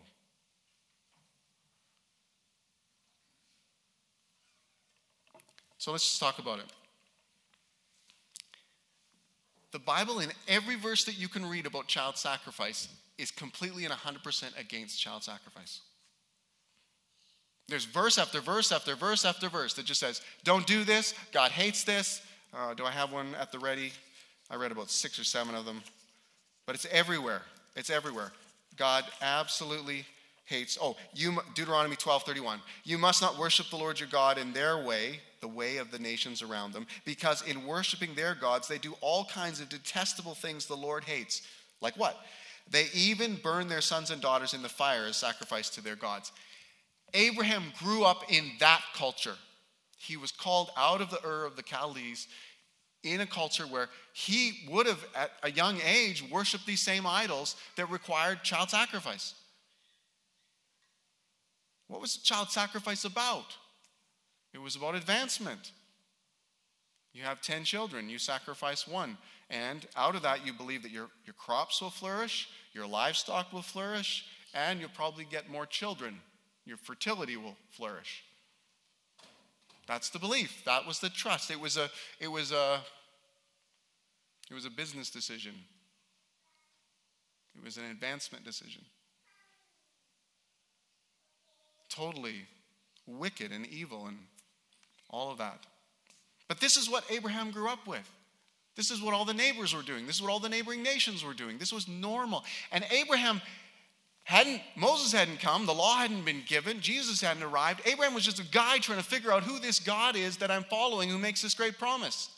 [5.77, 6.65] So let's just talk about it.
[9.71, 13.93] The Bible, in every verse that you can read about child sacrifice, is completely and
[13.93, 15.79] 100% against child sacrifice.
[17.67, 21.51] There's verse after verse after verse after verse that just says, don't do this, God
[21.51, 22.21] hates this.
[22.53, 23.91] Uh, do I have one at the ready?
[24.49, 25.81] I read about six or seven of them.
[26.65, 27.41] But it's everywhere.
[27.75, 28.31] It's everywhere.
[28.77, 30.05] God absolutely
[30.45, 30.77] hates.
[30.81, 32.59] Oh, you, Deuteronomy 12 31.
[32.83, 35.99] You must not worship the Lord your God in their way, the way of the
[35.99, 40.65] nations around them, because in worshiping their gods, they do all kinds of detestable things
[40.65, 41.41] the Lord hates.
[41.81, 42.17] Like what?
[42.69, 46.31] They even burn their sons and daughters in the fire as sacrifice to their gods.
[47.13, 49.35] Abraham grew up in that culture.
[49.97, 52.27] He was called out of the Ur of the Chaldees
[53.03, 57.55] in a culture where he would have, at a young age, worshiped these same idols
[57.75, 59.35] that required child sacrifice.
[61.87, 63.57] What was child sacrifice about?
[64.53, 65.71] It was about advancement.
[67.13, 69.17] You have 10 children, you sacrifice one.
[69.49, 73.61] And out of that, you believe that your, your crops will flourish, your livestock will
[73.61, 76.19] flourish, and you'll probably get more children.
[76.65, 78.23] Your fertility will flourish.
[79.87, 80.63] That's the belief.
[80.65, 81.51] That was the trust.
[81.51, 82.81] It was a, it was a,
[84.49, 85.53] it was a business decision.
[87.55, 88.81] It was an advancement decision.
[91.89, 92.45] Totally
[93.05, 94.17] wicked and evil and
[95.09, 95.65] all of that.
[96.47, 98.09] But this is what Abraham grew up with.
[98.75, 100.07] This is what all the neighbors were doing.
[100.07, 101.57] This is what all the neighboring nations were doing.
[101.59, 102.43] This was normal.
[102.71, 103.41] And Abraham
[104.23, 107.81] hadn't, Moses hadn't come, the law hadn't been given, Jesus hadn't arrived.
[107.85, 110.63] Abraham was just a guy trying to figure out who this God is that I'm
[110.63, 112.29] following who makes this great promise.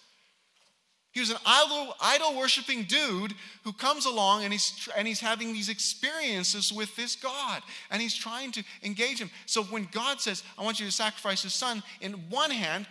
[1.12, 5.54] He was an idol, idol worshiping dude who comes along and he's, and he's having
[5.54, 9.30] these experiences with this God and he's trying to engage him.
[9.46, 12.88] So when God says, I want you to sacrifice his son, in one hand,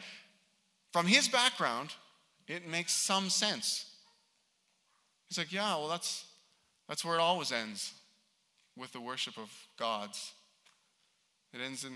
[0.92, 1.90] from his background,
[2.46, 3.90] it makes some sense.
[5.28, 6.24] He's like, yeah, well, that's,
[6.88, 7.92] that's where it always ends
[8.76, 10.32] with the worship of gods.
[11.52, 11.92] It ends in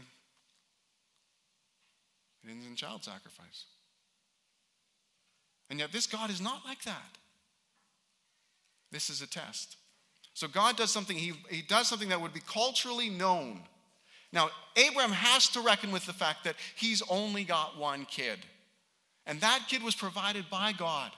[2.45, 3.65] it ends in child sacrifice.
[5.71, 7.19] And yet this God is not like that.
[8.91, 9.77] This is a test.
[10.35, 13.61] So God does something, he, he does something that would be culturally known.
[14.33, 18.39] Now, Abraham has to reckon with the fact that he's only got one kid.
[19.27, 21.11] And that kid was provided by God.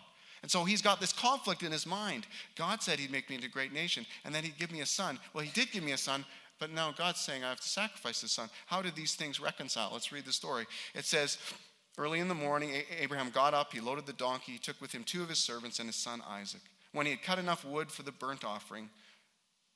[0.42, 2.26] And so he's got this conflict in his mind.
[2.56, 4.86] God said he'd make me into a great nation, and then he'd give me a
[4.86, 5.18] son.
[5.34, 6.24] Well, he did give me a son,
[6.58, 8.48] but now God's saying I have to sacrifice his son.
[8.66, 9.90] How did these things reconcile?
[9.92, 10.66] Let's read the story.
[10.94, 11.38] It says,
[11.98, 15.04] Early in the morning, Abraham got up, he loaded the donkey, he took with him
[15.04, 16.62] two of his servants and his son Isaac.
[16.92, 18.88] When he had cut enough wood for the burnt offering,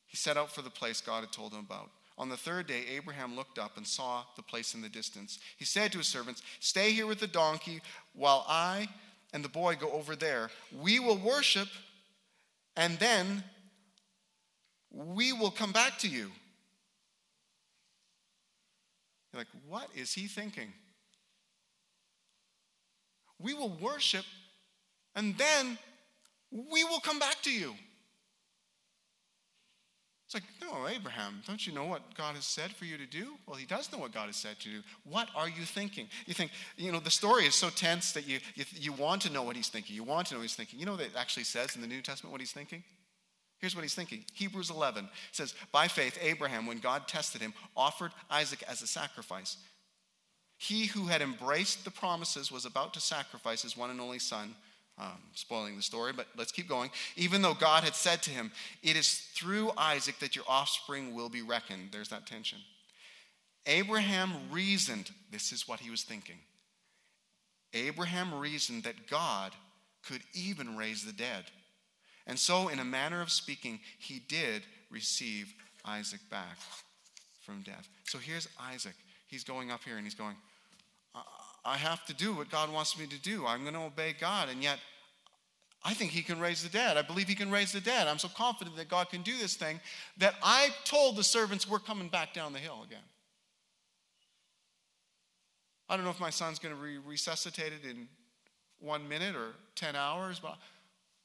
[0.06, 1.90] he set out for the place God had told him about.
[2.16, 5.40] On the third day, Abraham looked up and saw the place in the distance.
[5.56, 7.80] He said to his servants, Stay here with the donkey
[8.14, 8.88] while I
[9.34, 10.48] and the boy go over there.
[10.80, 11.68] We will worship,
[12.76, 13.42] and then
[14.90, 16.30] we will come back to you.
[19.32, 20.72] You're like, what is he thinking?
[23.40, 24.24] We will worship,
[25.16, 25.78] and then
[26.52, 27.74] we will come back to you.
[30.26, 33.34] It's like, no, Abraham, don't you know what God has said for you to do?
[33.46, 34.80] Well, he does know what God has said to do.
[35.04, 36.08] What are you thinking?
[36.24, 39.32] You think, you know, the story is so tense that you, you, you want to
[39.32, 39.94] know what he's thinking.
[39.94, 40.80] You want to know what he's thinking.
[40.80, 42.82] You know that it actually says in the New Testament what he's thinking?
[43.58, 48.12] Here's what he's thinking Hebrews 11 says, By faith, Abraham, when God tested him, offered
[48.30, 49.58] Isaac as a sacrifice.
[50.56, 54.54] He who had embraced the promises was about to sacrifice his one and only son
[54.98, 56.90] um, spoiling the story, but let's keep going.
[57.16, 61.28] Even though God had said to him, It is through Isaac that your offspring will
[61.28, 61.88] be reckoned.
[61.92, 62.58] There's that tension.
[63.66, 66.36] Abraham reasoned, this is what he was thinking.
[67.72, 69.52] Abraham reasoned that God
[70.06, 71.44] could even raise the dead.
[72.26, 75.52] And so, in a manner of speaking, he did receive
[75.84, 76.58] Isaac back
[77.44, 77.88] from death.
[78.04, 78.94] So here's Isaac.
[79.26, 80.36] He's going up here and he's going,
[81.64, 83.46] I have to do what God wants me to do.
[83.46, 84.48] I'm going to obey God.
[84.50, 84.78] And yet,
[85.82, 86.96] I think He can raise the dead.
[86.96, 88.06] I believe He can raise the dead.
[88.06, 89.80] I'm so confident that God can do this thing
[90.18, 93.02] that I told the servants we're coming back down the hill again.
[95.88, 98.08] I don't know if my son's going to be resuscitated in
[98.80, 100.56] one minute or 10 hours, but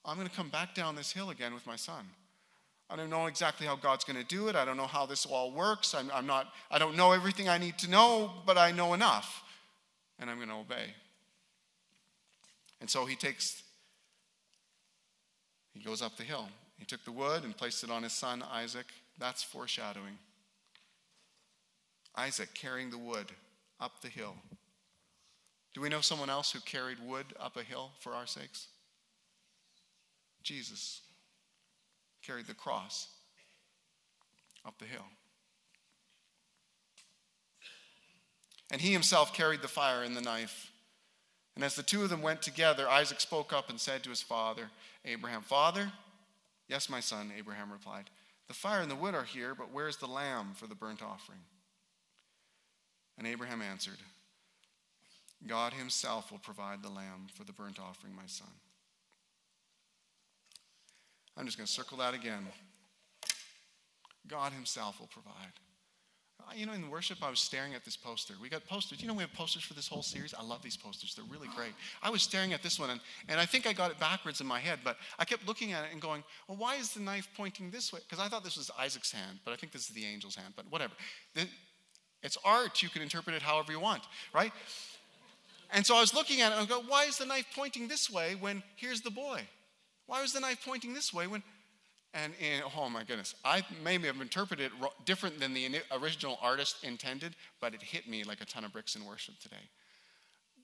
[0.06, 2.06] I'm going to come back down this hill again with my son.
[2.90, 4.56] I don't know exactly how God's going to do it.
[4.56, 5.94] I don't know how this all works.
[5.94, 9.44] I'm, I'm not, I don't know everything I need to know, but I know enough
[10.20, 10.94] and I'm going to obey.
[12.82, 13.62] And so he takes,
[15.74, 16.48] he goes up the hill.
[16.78, 18.86] He took the wood and placed it on his son Isaac.
[19.18, 20.18] That's foreshadowing.
[22.16, 23.32] Isaac carrying the wood
[23.80, 24.36] up the hill.
[25.74, 28.68] Do we know someone else who carried wood up a hill for our sakes?
[30.42, 31.02] Jesus
[32.26, 33.10] carried the cross
[34.66, 35.06] up the hill.
[38.72, 40.72] And he himself carried the fire and the knife.
[41.56, 44.22] And as the two of them went together, Isaac spoke up and said to his
[44.22, 44.70] father,
[45.06, 45.92] Abraham, Father?
[46.68, 48.10] Yes, my son, Abraham replied.
[48.48, 51.40] The fire and the wood are here, but where's the lamb for the burnt offering?
[53.18, 53.98] And Abraham answered,
[55.48, 58.48] God himself will provide the lamb for the burnt offering, my son.
[61.36, 62.46] I'm just going to circle that again.
[64.28, 65.54] God himself will provide
[66.56, 68.34] you know, in worship, I was staring at this poster.
[68.42, 69.02] We got posters.
[69.02, 70.34] You know, we have posters for this whole series.
[70.34, 71.74] I love these posters, they're really great.
[72.02, 74.48] I was staring at this one, and, and I think I got it backwards in
[74.48, 77.28] my head, but I kept looking at it and going, well, why is the knife
[77.36, 78.00] pointing this way?
[78.08, 80.54] Because I thought this was Isaac's hand, but I think this is the angel's hand,
[80.56, 80.94] but whatever.
[82.24, 82.84] It's art.
[82.84, 84.52] You can interpret it however you want, right?
[85.72, 87.88] And so I was looking at it and I go, why is the knife pointing
[87.88, 89.42] this way when here's the boy?
[90.08, 91.44] Why was the knife pointing this way when
[92.14, 96.84] and in, oh my goodness, I maybe have interpreted it different than the original artist
[96.84, 99.70] intended, but it hit me like a ton of bricks in worship today.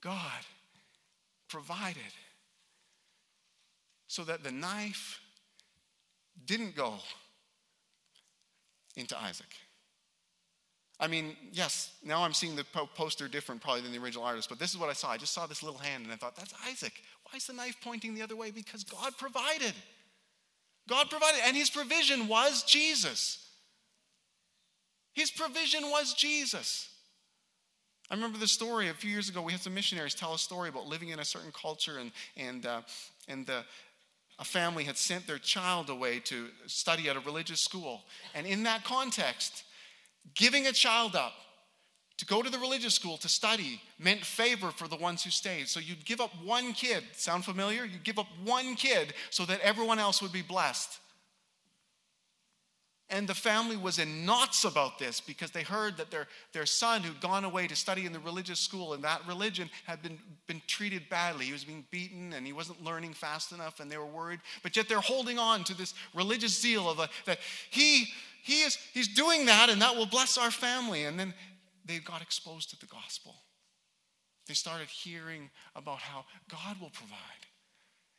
[0.00, 0.42] God
[1.48, 2.02] provided
[4.08, 5.20] so that the knife
[6.44, 6.94] didn't go
[8.96, 9.46] into Isaac.
[10.98, 14.58] I mean, yes, now I'm seeing the poster different probably than the original artist, but
[14.58, 15.10] this is what I saw.
[15.10, 17.02] I just saw this little hand and I thought, that's Isaac.
[17.24, 18.50] Why is the knife pointing the other way?
[18.50, 19.74] Because God provided.
[20.88, 23.48] God provided, and his provision was Jesus.
[25.14, 26.88] His provision was Jesus.
[28.10, 29.42] I remember the story a few years ago.
[29.42, 32.64] We had some missionaries tell a story about living in a certain culture, and, and,
[32.66, 32.82] uh,
[33.26, 33.64] and the,
[34.38, 38.02] a family had sent their child away to study at a religious school.
[38.34, 39.64] And in that context,
[40.34, 41.32] giving a child up
[42.18, 45.68] to go to the religious school to study meant favor for the ones who stayed.
[45.68, 47.04] So you'd give up one kid.
[47.12, 47.84] Sound familiar?
[47.84, 50.98] You'd give up one kid so that everyone else would be blessed.
[53.08, 57.02] And the family was in knots about this because they heard that their, their son
[57.02, 60.60] who'd gone away to study in the religious school and that religion had been, been
[60.66, 61.44] treated badly.
[61.44, 64.40] He was being beaten and he wasn't learning fast enough and they were worried.
[64.64, 67.38] But yet they're holding on to this religious zeal of a, that
[67.70, 68.08] he,
[68.42, 71.04] he is, he's doing that and that will bless our family.
[71.04, 71.32] And then
[71.86, 73.34] they got exposed to the gospel.
[74.46, 77.18] They started hearing about how God will provide.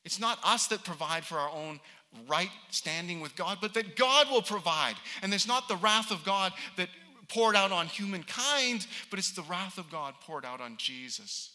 [0.04, 1.80] It's not us that provide for our own
[2.28, 4.96] right standing with God, but that God will provide.
[5.22, 6.90] And it's not the wrath of God that
[7.30, 11.52] poured out on humankind, but it's the wrath of God poured out on Jesus.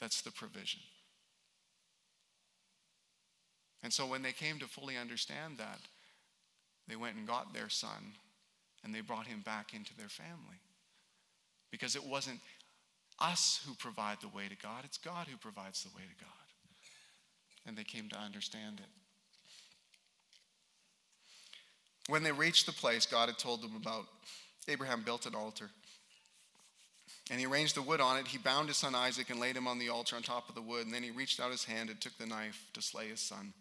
[0.00, 0.80] That's the provision.
[3.82, 5.80] And so when they came to fully understand that,
[6.86, 8.14] they went and got their son
[8.84, 10.60] and they brought him back into their family.
[11.70, 12.40] Because it wasn't
[13.20, 16.32] us who provide the way to God, it's God who provides the way to God.
[17.66, 18.88] And they came to understand it.
[22.10, 24.06] When they reached the place God had told them about,
[24.66, 25.70] Abraham built an altar.
[27.30, 28.26] And he arranged the wood on it.
[28.26, 30.62] He bound his son Isaac and laid him on the altar on top of the
[30.62, 30.86] wood.
[30.86, 33.52] And then he reached out his hand and took the knife to slay his son.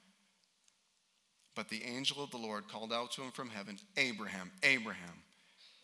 [1.58, 5.24] But the angel of the Lord called out to him from heaven, Abraham, Abraham.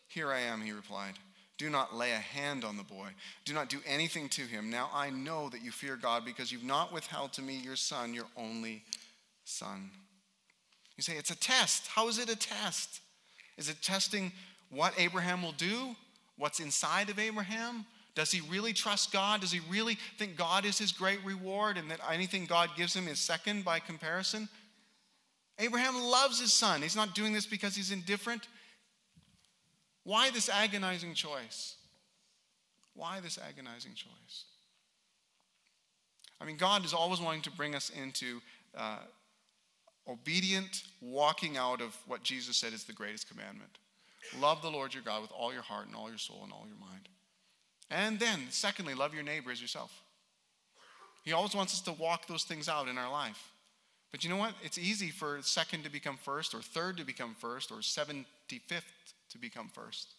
[0.06, 1.14] Here I am, he replied.
[1.58, 3.08] Do not lay a hand on the boy.
[3.44, 4.70] Do not do anything to him.
[4.70, 8.14] Now I know that you fear God because you've not withheld to me your son,
[8.14, 8.84] your only
[9.44, 9.90] son.
[10.96, 11.88] You say, it's a test.
[11.88, 13.00] How is it a test?
[13.58, 14.30] Is it testing
[14.70, 15.96] what Abraham will do?
[16.38, 17.84] What's inside of Abraham?
[18.14, 19.40] Does he really trust God?
[19.40, 23.08] Does he really think God is his great reward and that anything God gives him
[23.08, 24.48] is second by comparison?
[25.58, 26.82] Abraham loves his son.
[26.82, 28.48] He's not doing this because he's indifferent.
[30.02, 31.76] Why this agonizing choice?
[32.94, 34.44] Why this agonizing choice?
[36.40, 38.40] I mean, God is always wanting to bring us into
[38.76, 38.98] uh,
[40.08, 43.78] obedient walking out of what Jesus said is the greatest commandment.
[44.38, 46.66] Love the Lord your God with all your heart and all your soul and all
[46.66, 47.08] your mind.
[47.90, 50.02] And then, secondly, love your neighbor as yourself.
[51.24, 53.50] He always wants us to walk those things out in our life.
[54.14, 54.54] But you know what?
[54.62, 58.24] It's easy for second to become first, or third to become first, or 75th
[59.30, 60.14] to become first.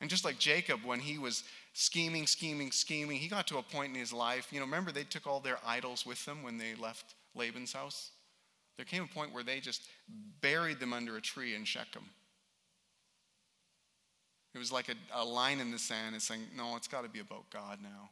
[0.00, 3.92] And just like Jacob, when he was scheming, scheming, scheming, he got to a point
[3.92, 4.48] in his life.
[4.50, 8.12] You know, remember they took all their idols with them when they left Laban's house?
[8.78, 9.82] There came a point where they just
[10.40, 12.04] buried them under a tree in Shechem.
[14.54, 16.16] It was like a, a line in the sand.
[16.16, 18.08] It's saying, no, it's got to be about God now.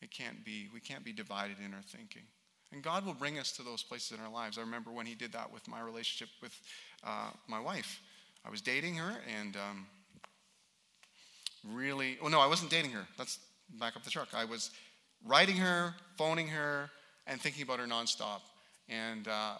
[0.00, 0.70] It can't be.
[0.72, 2.22] We can't be divided in our thinking.
[2.76, 4.58] And God will bring us to those places in our lives.
[4.58, 6.52] I remember when He did that with my relationship with
[7.02, 8.02] uh, my wife.
[8.44, 9.86] I was dating her and um,
[11.72, 13.06] really, oh no, I wasn't dating her.
[13.18, 13.38] Let's
[13.80, 14.28] back up the truck.
[14.34, 14.72] I was
[15.24, 16.90] writing her, phoning her,
[17.26, 18.42] and thinking about her nonstop.
[18.90, 19.54] And uh,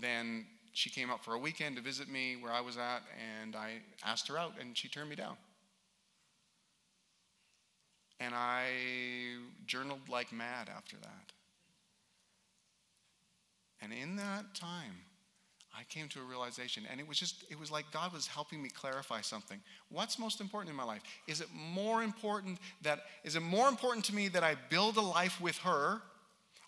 [0.00, 3.02] then she came up for a weekend to visit me where I was at,
[3.40, 5.36] and I asked her out, and she turned me down.
[8.18, 8.64] And I
[9.66, 11.35] journaled like mad after that.
[13.86, 14.98] And in that time,
[15.78, 18.60] I came to a realization, and it was just, it was like God was helping
[18.60, 19.60] me clarify something.
[19.90, 21.02] What's most important in my life?
[21.28, 25.02] Is it more important that, is it more important to me that I build a
[25.02, 26.00] life with her,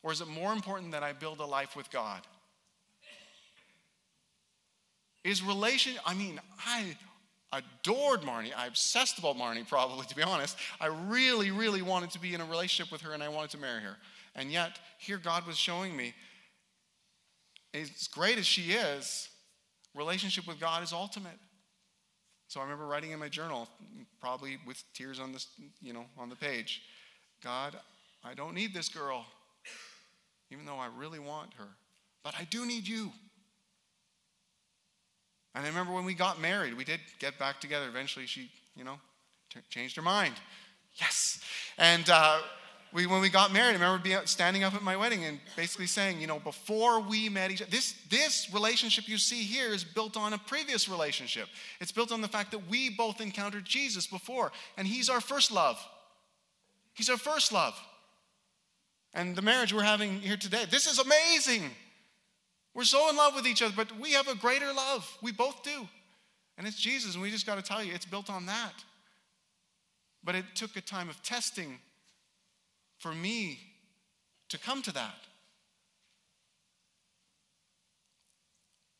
[0.04, 2.20] or is it more important that I build a life with God?
[5.24, 6.96] Is relation, I mean, I
[7.52, 8.52] adored Marnie.
[8.56, 10.56] I obsessed about Marnie, probably, to be honest.
[10.80, 13.58] I really, really wanted to be in a relationship with her and I wanted to
[13.58, 13.96] marry her.
[14.36, 16.14] And yet, here God was showing me
[17.74, 19.28] as great as she is,
[19.94, 21.38] relationship with God is ultimate.
[22.48, 23.68] So I remember writing in my journal,
[24.20, 25.48] probably with tears on this,
[25.82, 26.82] you know, on the page,
[27.44, 27.76] God,
[28.24, 29.26] I don't need this girl,
[30.50, 31.68] even though I really want her,
[32.24, 33.12] but I do need you.
[35.54, 37.88] And I remember when we got married, we did get back together.
[37.88, 38.98] Eventually, she, you know,
[39.52, 40.34] t- changed her mind.
[41.00, 41.40] Yes.
[41.76, 42.40] And uh,
[42.92, 45.86] we, when we got married, I remember being, standing up at my wedding and basically
[45.86, 49.84] saying, you know, before we met each other, this, this relationship you see here is
[49.84, 51.48] built on a previous relationship.
[51.80, 55.52] It's built on the fact that we both encountered Jesus before, and He's our first
[55.52, 55.78] love.
[56.94, 57.78] He's our first love.
[59.12, 61.70] And the marriage we're having here today, this is amazing.
[62.74, 65.08] We're so in love with each other, but we have a greater love.
[65.22, 65.88] We both do.
[66.56, 68.72] And it's Jesus, and we just got to tell you, it's built on that.
[70.24, 71.78] But it took a time of testing
[72.98, 73.60] for me
[74.48, 75.14] to come to that.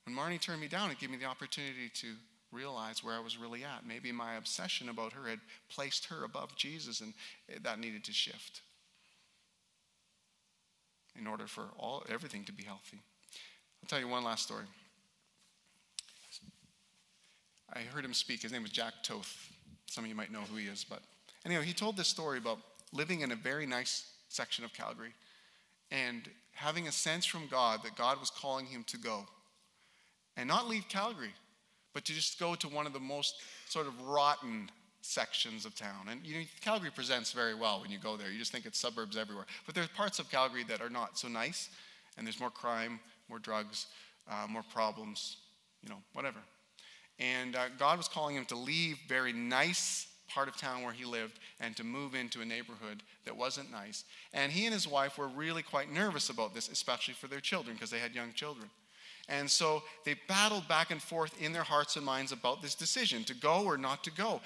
[0.05, 2.15] When Marnie turned me down, it gave me the opportunity to
[2.51, 3.87] realize where I was really at.
[3.87, 7.13] Maybe my obsession about her had placed her above Jesus, and
[7.63, 8.63] that needed to shift
[11.19, 13.01] in order for all everything to be healthy.
[13.83, 14.65] I'll tell you one last story.
[17.75, 18.43] I heard him speak.
[18.43, 19.53] His name was Jack Toth.
[19.87, 21.01] Some of you might know who he is, but
[21.45, 22.59] anyway, he told this story about
[22.93, 25.13] living in a very nice section of Calgary
[25.91, 29.27] and having a sense from God that God was calling him to go
[30.37, 31.33] and not leave Calgary,
[31.95, 33.37] but to just go to one of the most
[33.69, 34.71] sort of rotten
[35.01, 36.09] sections of town.
[36.11, 38.31] And you know, Calgary presents very well when you go there.
[38.31, 39.47] You just think it's suburbs everywhere.
[39.67, 41.71] But there's parts of Calgary that are not so nice,
[42.17, 43.87] and there's more crime, more drugs,
[44.31, 45.39] uh, more problems,
[45.83, 46.39] you know, whatever.
[47.19, 51.05] And uh, God was calling him to leave very nice part of town where he
[51.05, 54.05] lived and to move into a neighborhood that wasn't nice.
[54.33, 57.75] And he and his wife were really quite nervous about this, especially for their children,
[57.75, 58.69] because they had young children.
[59.29, 63.25] And so they battled back and forth in their hearts and minds about this decision
[63.25, 64.41] to go or not to go.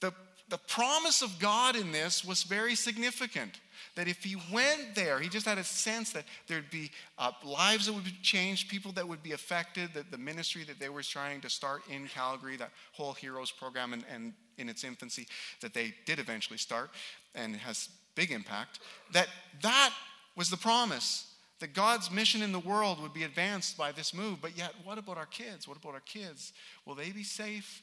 [0.00, 0.12] The,
[0.48, 3.58] the promise of God in this was very significant.
[3.96, 7.86] That if he went there, he just had a sense that there'd be uh, lives
[7.86, 11.02] that would be changed, people that would be affected, that the ministry that they were
[11.02, 15.26] trying to start in Calgary, that whole Heroes program and, and in its infancy,
[15.60, 16.90] that they did eventually start
[17.34, 18.80] and has big impact,
[19.12, 19.28] that
[19.62, 19.92] that
[20.36, 24.40] was the promise That God's mission in the world would be advanced by this move.
[24.42, 25.68] But yet, what about our kids?
[25.68, 26.52] What about our kids?
[26.84, 27.82] Will they be safe?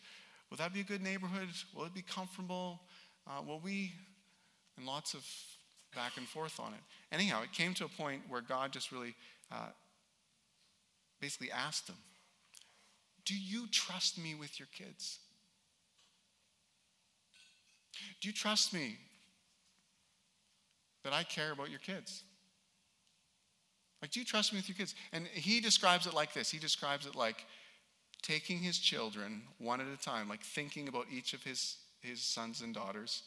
[0.49, 1.47] Will that be a good neighborhood?
[1.73, 2.81] Will it be comfortable?
[3.25, 3.93] Uh, will we?
[4.77, 5.25] And lots of
[5.95, 6.79] back and forth on it.
[7.11, 9.15] Anyhow, it came to a point where God just really
[9.51, 9.69] uh,
[11.19, 11.97] basically asked them,
[13.25, 15.19] Do you trust me with your kids?
[18.21, 18.97] Do you trust me
[21.03, 22.23] that I care about your kids?
[24.01, 24.95] Like, do you trust me with your kids?
[25.13, 27.45] And he describes it like this he describes it like
[28.21, 32.61] taking his children one at a time, like thinking about each of his, his sons
[32.61, 33.23] and daughters,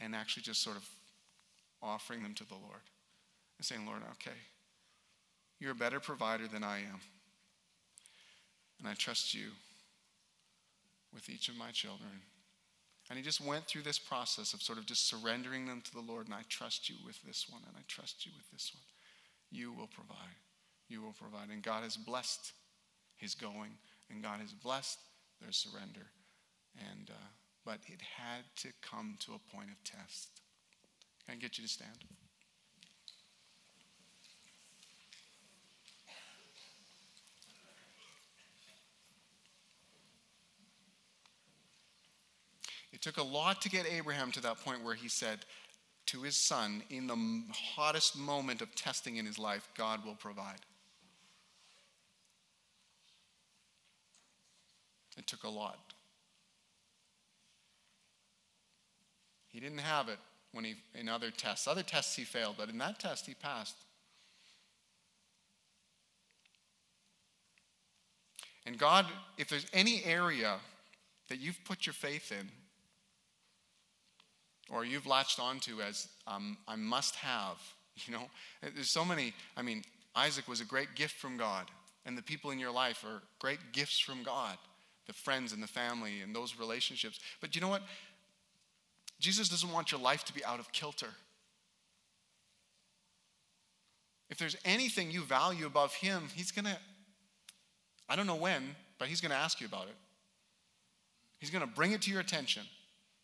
[0.00, 0.88] and actually just sort of
[1.82, 2.82] offering them to the Lord
[3.58, 4.36] and saying, Lord, okay,
[5.58, 7.00] you're a better provider than I am.
[8.78, 9.50] And I trust you
[11.14, 12.10] with each of my children.
[13.08, 16.00] And he just went through this process of sort of just surrendering them to the
[16.00, 16.26] Lord.
[16.26, 18.82] And I trust you with this one, and I trust you with this one.
[19.50, 20.36] You will provide.
[20.88, 21.50] You will provide.
[21.50, 22.52] And God has blessed
[23.16, 23.72] his going,
[24.10, 24.98] and God has blessed
[25.40, 26.06] their surrender.
[26.90, 27.28] And, uh,
[27.64, 30.41] but it had to come to a point of test.
[31.26, 31.90] Can I get you to stand?
[42.92, 45.38] It took a lot to get Abraham to that point where he said
[46.06, 47.16] to his son, in the
[47.52, 50.60] hottest moment of testing in his life, God will provide.
[55.16, 55.78] It took a lot.
[59.48, 60.18] He didn't have it
[60.52, 61.66] when he in other tests.
[61.66, 63.76] Other tests he failed, but in that test he passed.
[68.64, 69.06] And God,
[69.38, 70.58] if there's any area
[71.28, 72.48] that you've put your faith in,
[74.70, 77.58] or you've latched onto as um, I must have,
[78.06, 78.24] you know,
[78.62, 79.34] there's so many.
[79.56, 79.82] I mean,
[80.14, 81.66] Isaac was a great gift from God,
[82.06, 84.56] and the people in your life are great gifts from God
[85.06, 87.18] the friends and the family and those relationships.
[87.40, 87.82] But you know what?
[89.22, 91.06] Jesus doesn't want your life to be out of kilter.
[94.28, 96.76] If there's anything you value above Him, He's going to,
[98.08, 99.94] I don't know when, but He's going to ask you about it.
[101.38, 102.64] He's going to bring it to your attention.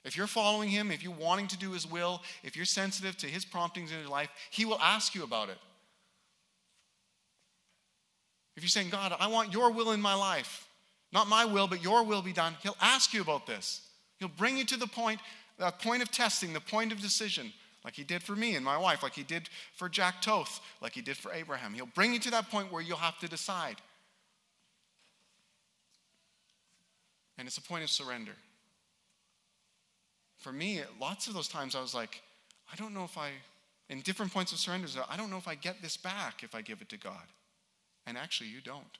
[0.04, 3.26] If you're following Him, if you're wanting to do His will, if you're sensitive to
[3.26, 5.58] His promptings in your life, He will ask you about it.
[8.56, 10.68] If you're saying, God, I want your will in my life,
[11.12, 13.80] not my will, but your will be done, He'll ask you about this.
[14.18, 15.20] He'll bring you to the point
[15.58, 17.52] the point of testing, the point of decision,
[17.84, 20.92] like he did for me and my wife, like he did for Jack Toth, like
[20.92, 21.74] he did for Abraham.
[21.74, 23.76] He'll bring you to that point where you'll have to decide.
[27.36, 28.32] And it's a point of surrender.
[30.36, 32.20] For me, lots of those times I was like,
[32.72, 33.30] I don't know if I,
[33.88, 36.62] in different points of surrender, I don't know if I get this back if I
[36.62, 37.26] give it to God.
[38.06, 38.98] And actually, you don't.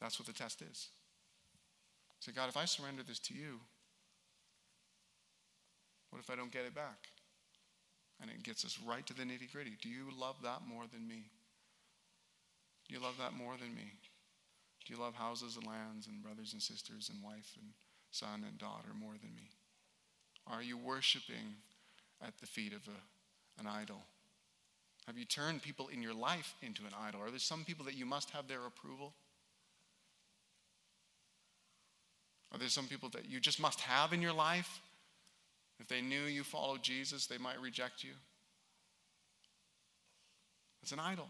[0.00, 0.88] That's what the test is.
[2.20, 3.60] Say, God, if I surrender this to you,
[6.10, 7.08] what if I don't get it back?
[8.20, 9.72] And it gets us right to the nitty gritty.
[9.80, 11.30] Do you love that more than me?
[12.86, 13.92] Do you love that more than me?
[14.86, 17.70] Do you love houses and lands and brothers and sisters and wife and
[18.10, 19.50] son and daughter more than me?
[20.46, 21.56] Are you worshiping
[22.26, 24.02] at the feet of a, an idol?
[25.06, 27.22] Have you turned people in your life into an idol?
[27.22, 29.14] Are there some people that you must have their approval?
[32.52, 34.80] Are there some people that you just must have in your life?
[35.78, 38.10] If they knew you followed Jesus, they might reject you.
[40.82, 41.28] It's an idol.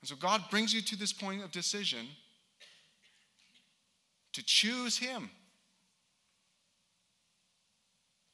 [0.00, 2.06] And so God brings you to this point of decision
[4.34, 5.30] to choose Him.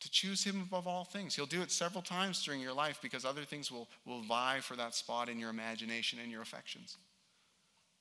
[0.00, 1.36] To choose Him above all things.
[1.36, 4.74] He'll do it several times during your life because other things will, will vie for
[4.76, 6.96] that spot in your imagination and your affections.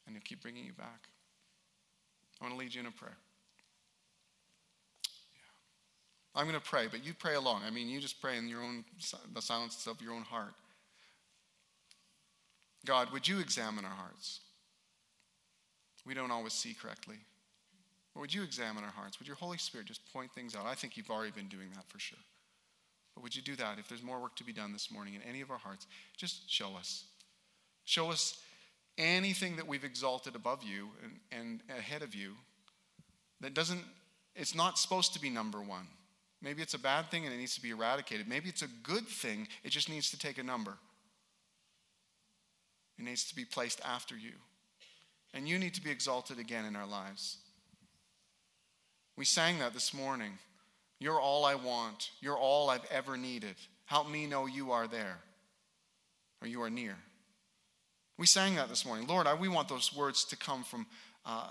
[0.08, 1.10] And He'll keep bringing you back.
[2.40, 3.18] I want to lead you in a prayer.
[5.34, 6.40] Yeah.
[6.40, 7.64] I'm going to pray, but you pray along.
[7.66, 8.86] I mean, you just pray in your own,
[9.34, 10.54] the silence of your own heart.
[12.86, 14.40] God, would you examine our hearts?
[16.06, 17.18] We don't always see correctly.
[18.14, 19.20] But would you examine our hearts?
[19.20, 20.66] Would your Holy Spirit just point things out?
[20.66, 22.18] I think you've already been doing that for sure.
[23.16, 25.22] But would you do that if there's more work to be done this morning in
[25.22, 25.88] any of our hearts?
[26.16, 27.04] Just show us.
[27.86, 28.42] Show us
[29.00, 32.34] anything that we've exalted above you and, and ahead of you
[33.42, 33.84] that doesn't,
[34.36, 35.88] it's not supposed to be number one.
[36.42, 38.28] Maybe it's a bad thing and it needs to be eradicated.
[38.28, 40.78] Maybe it's a good thing, it just needs to take a number.
[42.98, 44.34] It needs to be placed after you.
[45.34, 47.38] And you need to be exalted again in our lives.
[49.16, 50.32] We sang that this morning.
[51.00, 52.10] You're all I want.
[52.20, 53.56] You're all I've ever needed.
[53.86, 55.18] Help me know you are there
[56.42, 56.98] or you are near.
[58.20, 59.08] We sang that this morning.
[59.08, 60.86] Lord, we want those words to come from
[61.26, 61.48] uh,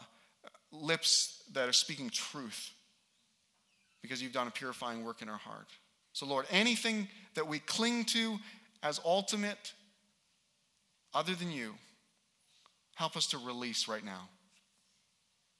[0.70, 2.72] lips that are speaking truth
[4.02, 5.68] because you've done a purifying work in our heart.
[6.12, 8.36] So, Lord, anything that we cling to
[8.82, 9.72] as ultimate
[11.14, 11.72] other than you,
[12.96, 14.28] help us to release right now.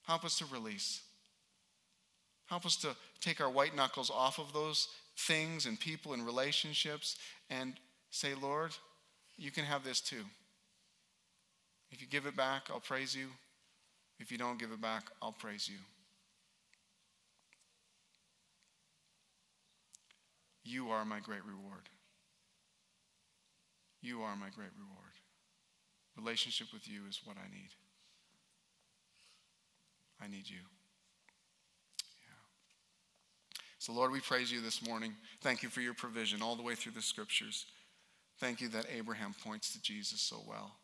[0.07, 1.01] Help us to release.
[2.49, 7.17] Help us to take our white knuckles off of those things and people and relationships
[7.49, 7.73] and
[8.11, 8.73] say, Lord,
[9.39, 10.25] you can have this too.
[11.91, 13.29] If you give it back, I'll praise you.
[14.19, 15.79] If you don't give it back, I'll praise you.
[20.65, 21.89] You are my great reward.
[24.03, 25.15] You are my great reward.
[26.17, 27.71] Relationship with you is what I need.
[30.21, 30.59] I need you.
[33.79, 35.15] So, Lord, we praise you this morning.
[35.41, 37.65] Thank you for your provision all the way through the scriptures.
[38.39, 40.78] Thank you that Abraham points to Jesus so well.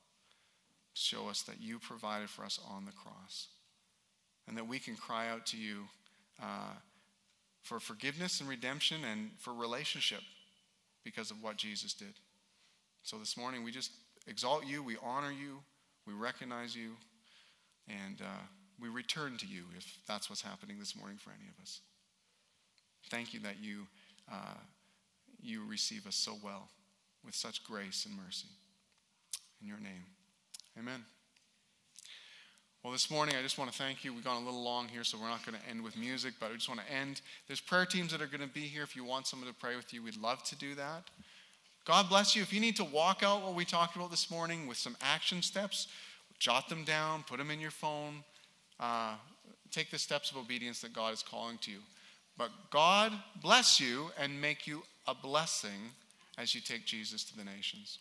[0.94, 3.48] Show us that you provided for us on the cross
[4.46, 5.82] and that we can cry out to you
[6.40, 6.74] uh,
[7.62, 10.20] for forgiveness and redemption and for relationship
[11.04, 12.14] because of what Jesus did.
[13.02, 13.90] So this morning, we just
[14.26, 15.58] exalt you, we honor you,
[16.06, 16.92] we recognize you,
[17.88, 18.42] and uh,
[18.80, 21.80] we return to you if that's what's happening this morning for any of us.
[23.10, 23.86] Thank you that you,
[24.32, 24.58] uh,
[25.42, 26.68] you receive us so well
[27.24, 28.48] with such grace and mercy.
[29.60, 30.04] In your name,
[30.78, 31.04] amen.
[32.82, 34.12] Well, this morning, I just want to thank you.
[34.12, 36.50] We've gone a little long here, so we're not going to end with music, but
[36.50, 37.22] I just want to end.
[37.46, 38.82] There's prayer teams that are going to be here.
[38.82, 41.04] If you want someone to pray with you, we'd love to do that.
[41.86, 42.42] God bless you.
[42.42, 45.40] If you need to walk out what we talked about this morning with some action
[45.40, 45.88] steps,
[46.38, 48.22] jot them down, put them in your phone.
[48.78, 49.14] Uh,
[49.70, 51.78] take the steps of obedience that God is calling to you.
[52.36, 53.12] But God
[53.42, 55.90] bless you and make you a blessing
[56.38, 57.98] as you take Jesus to the nations.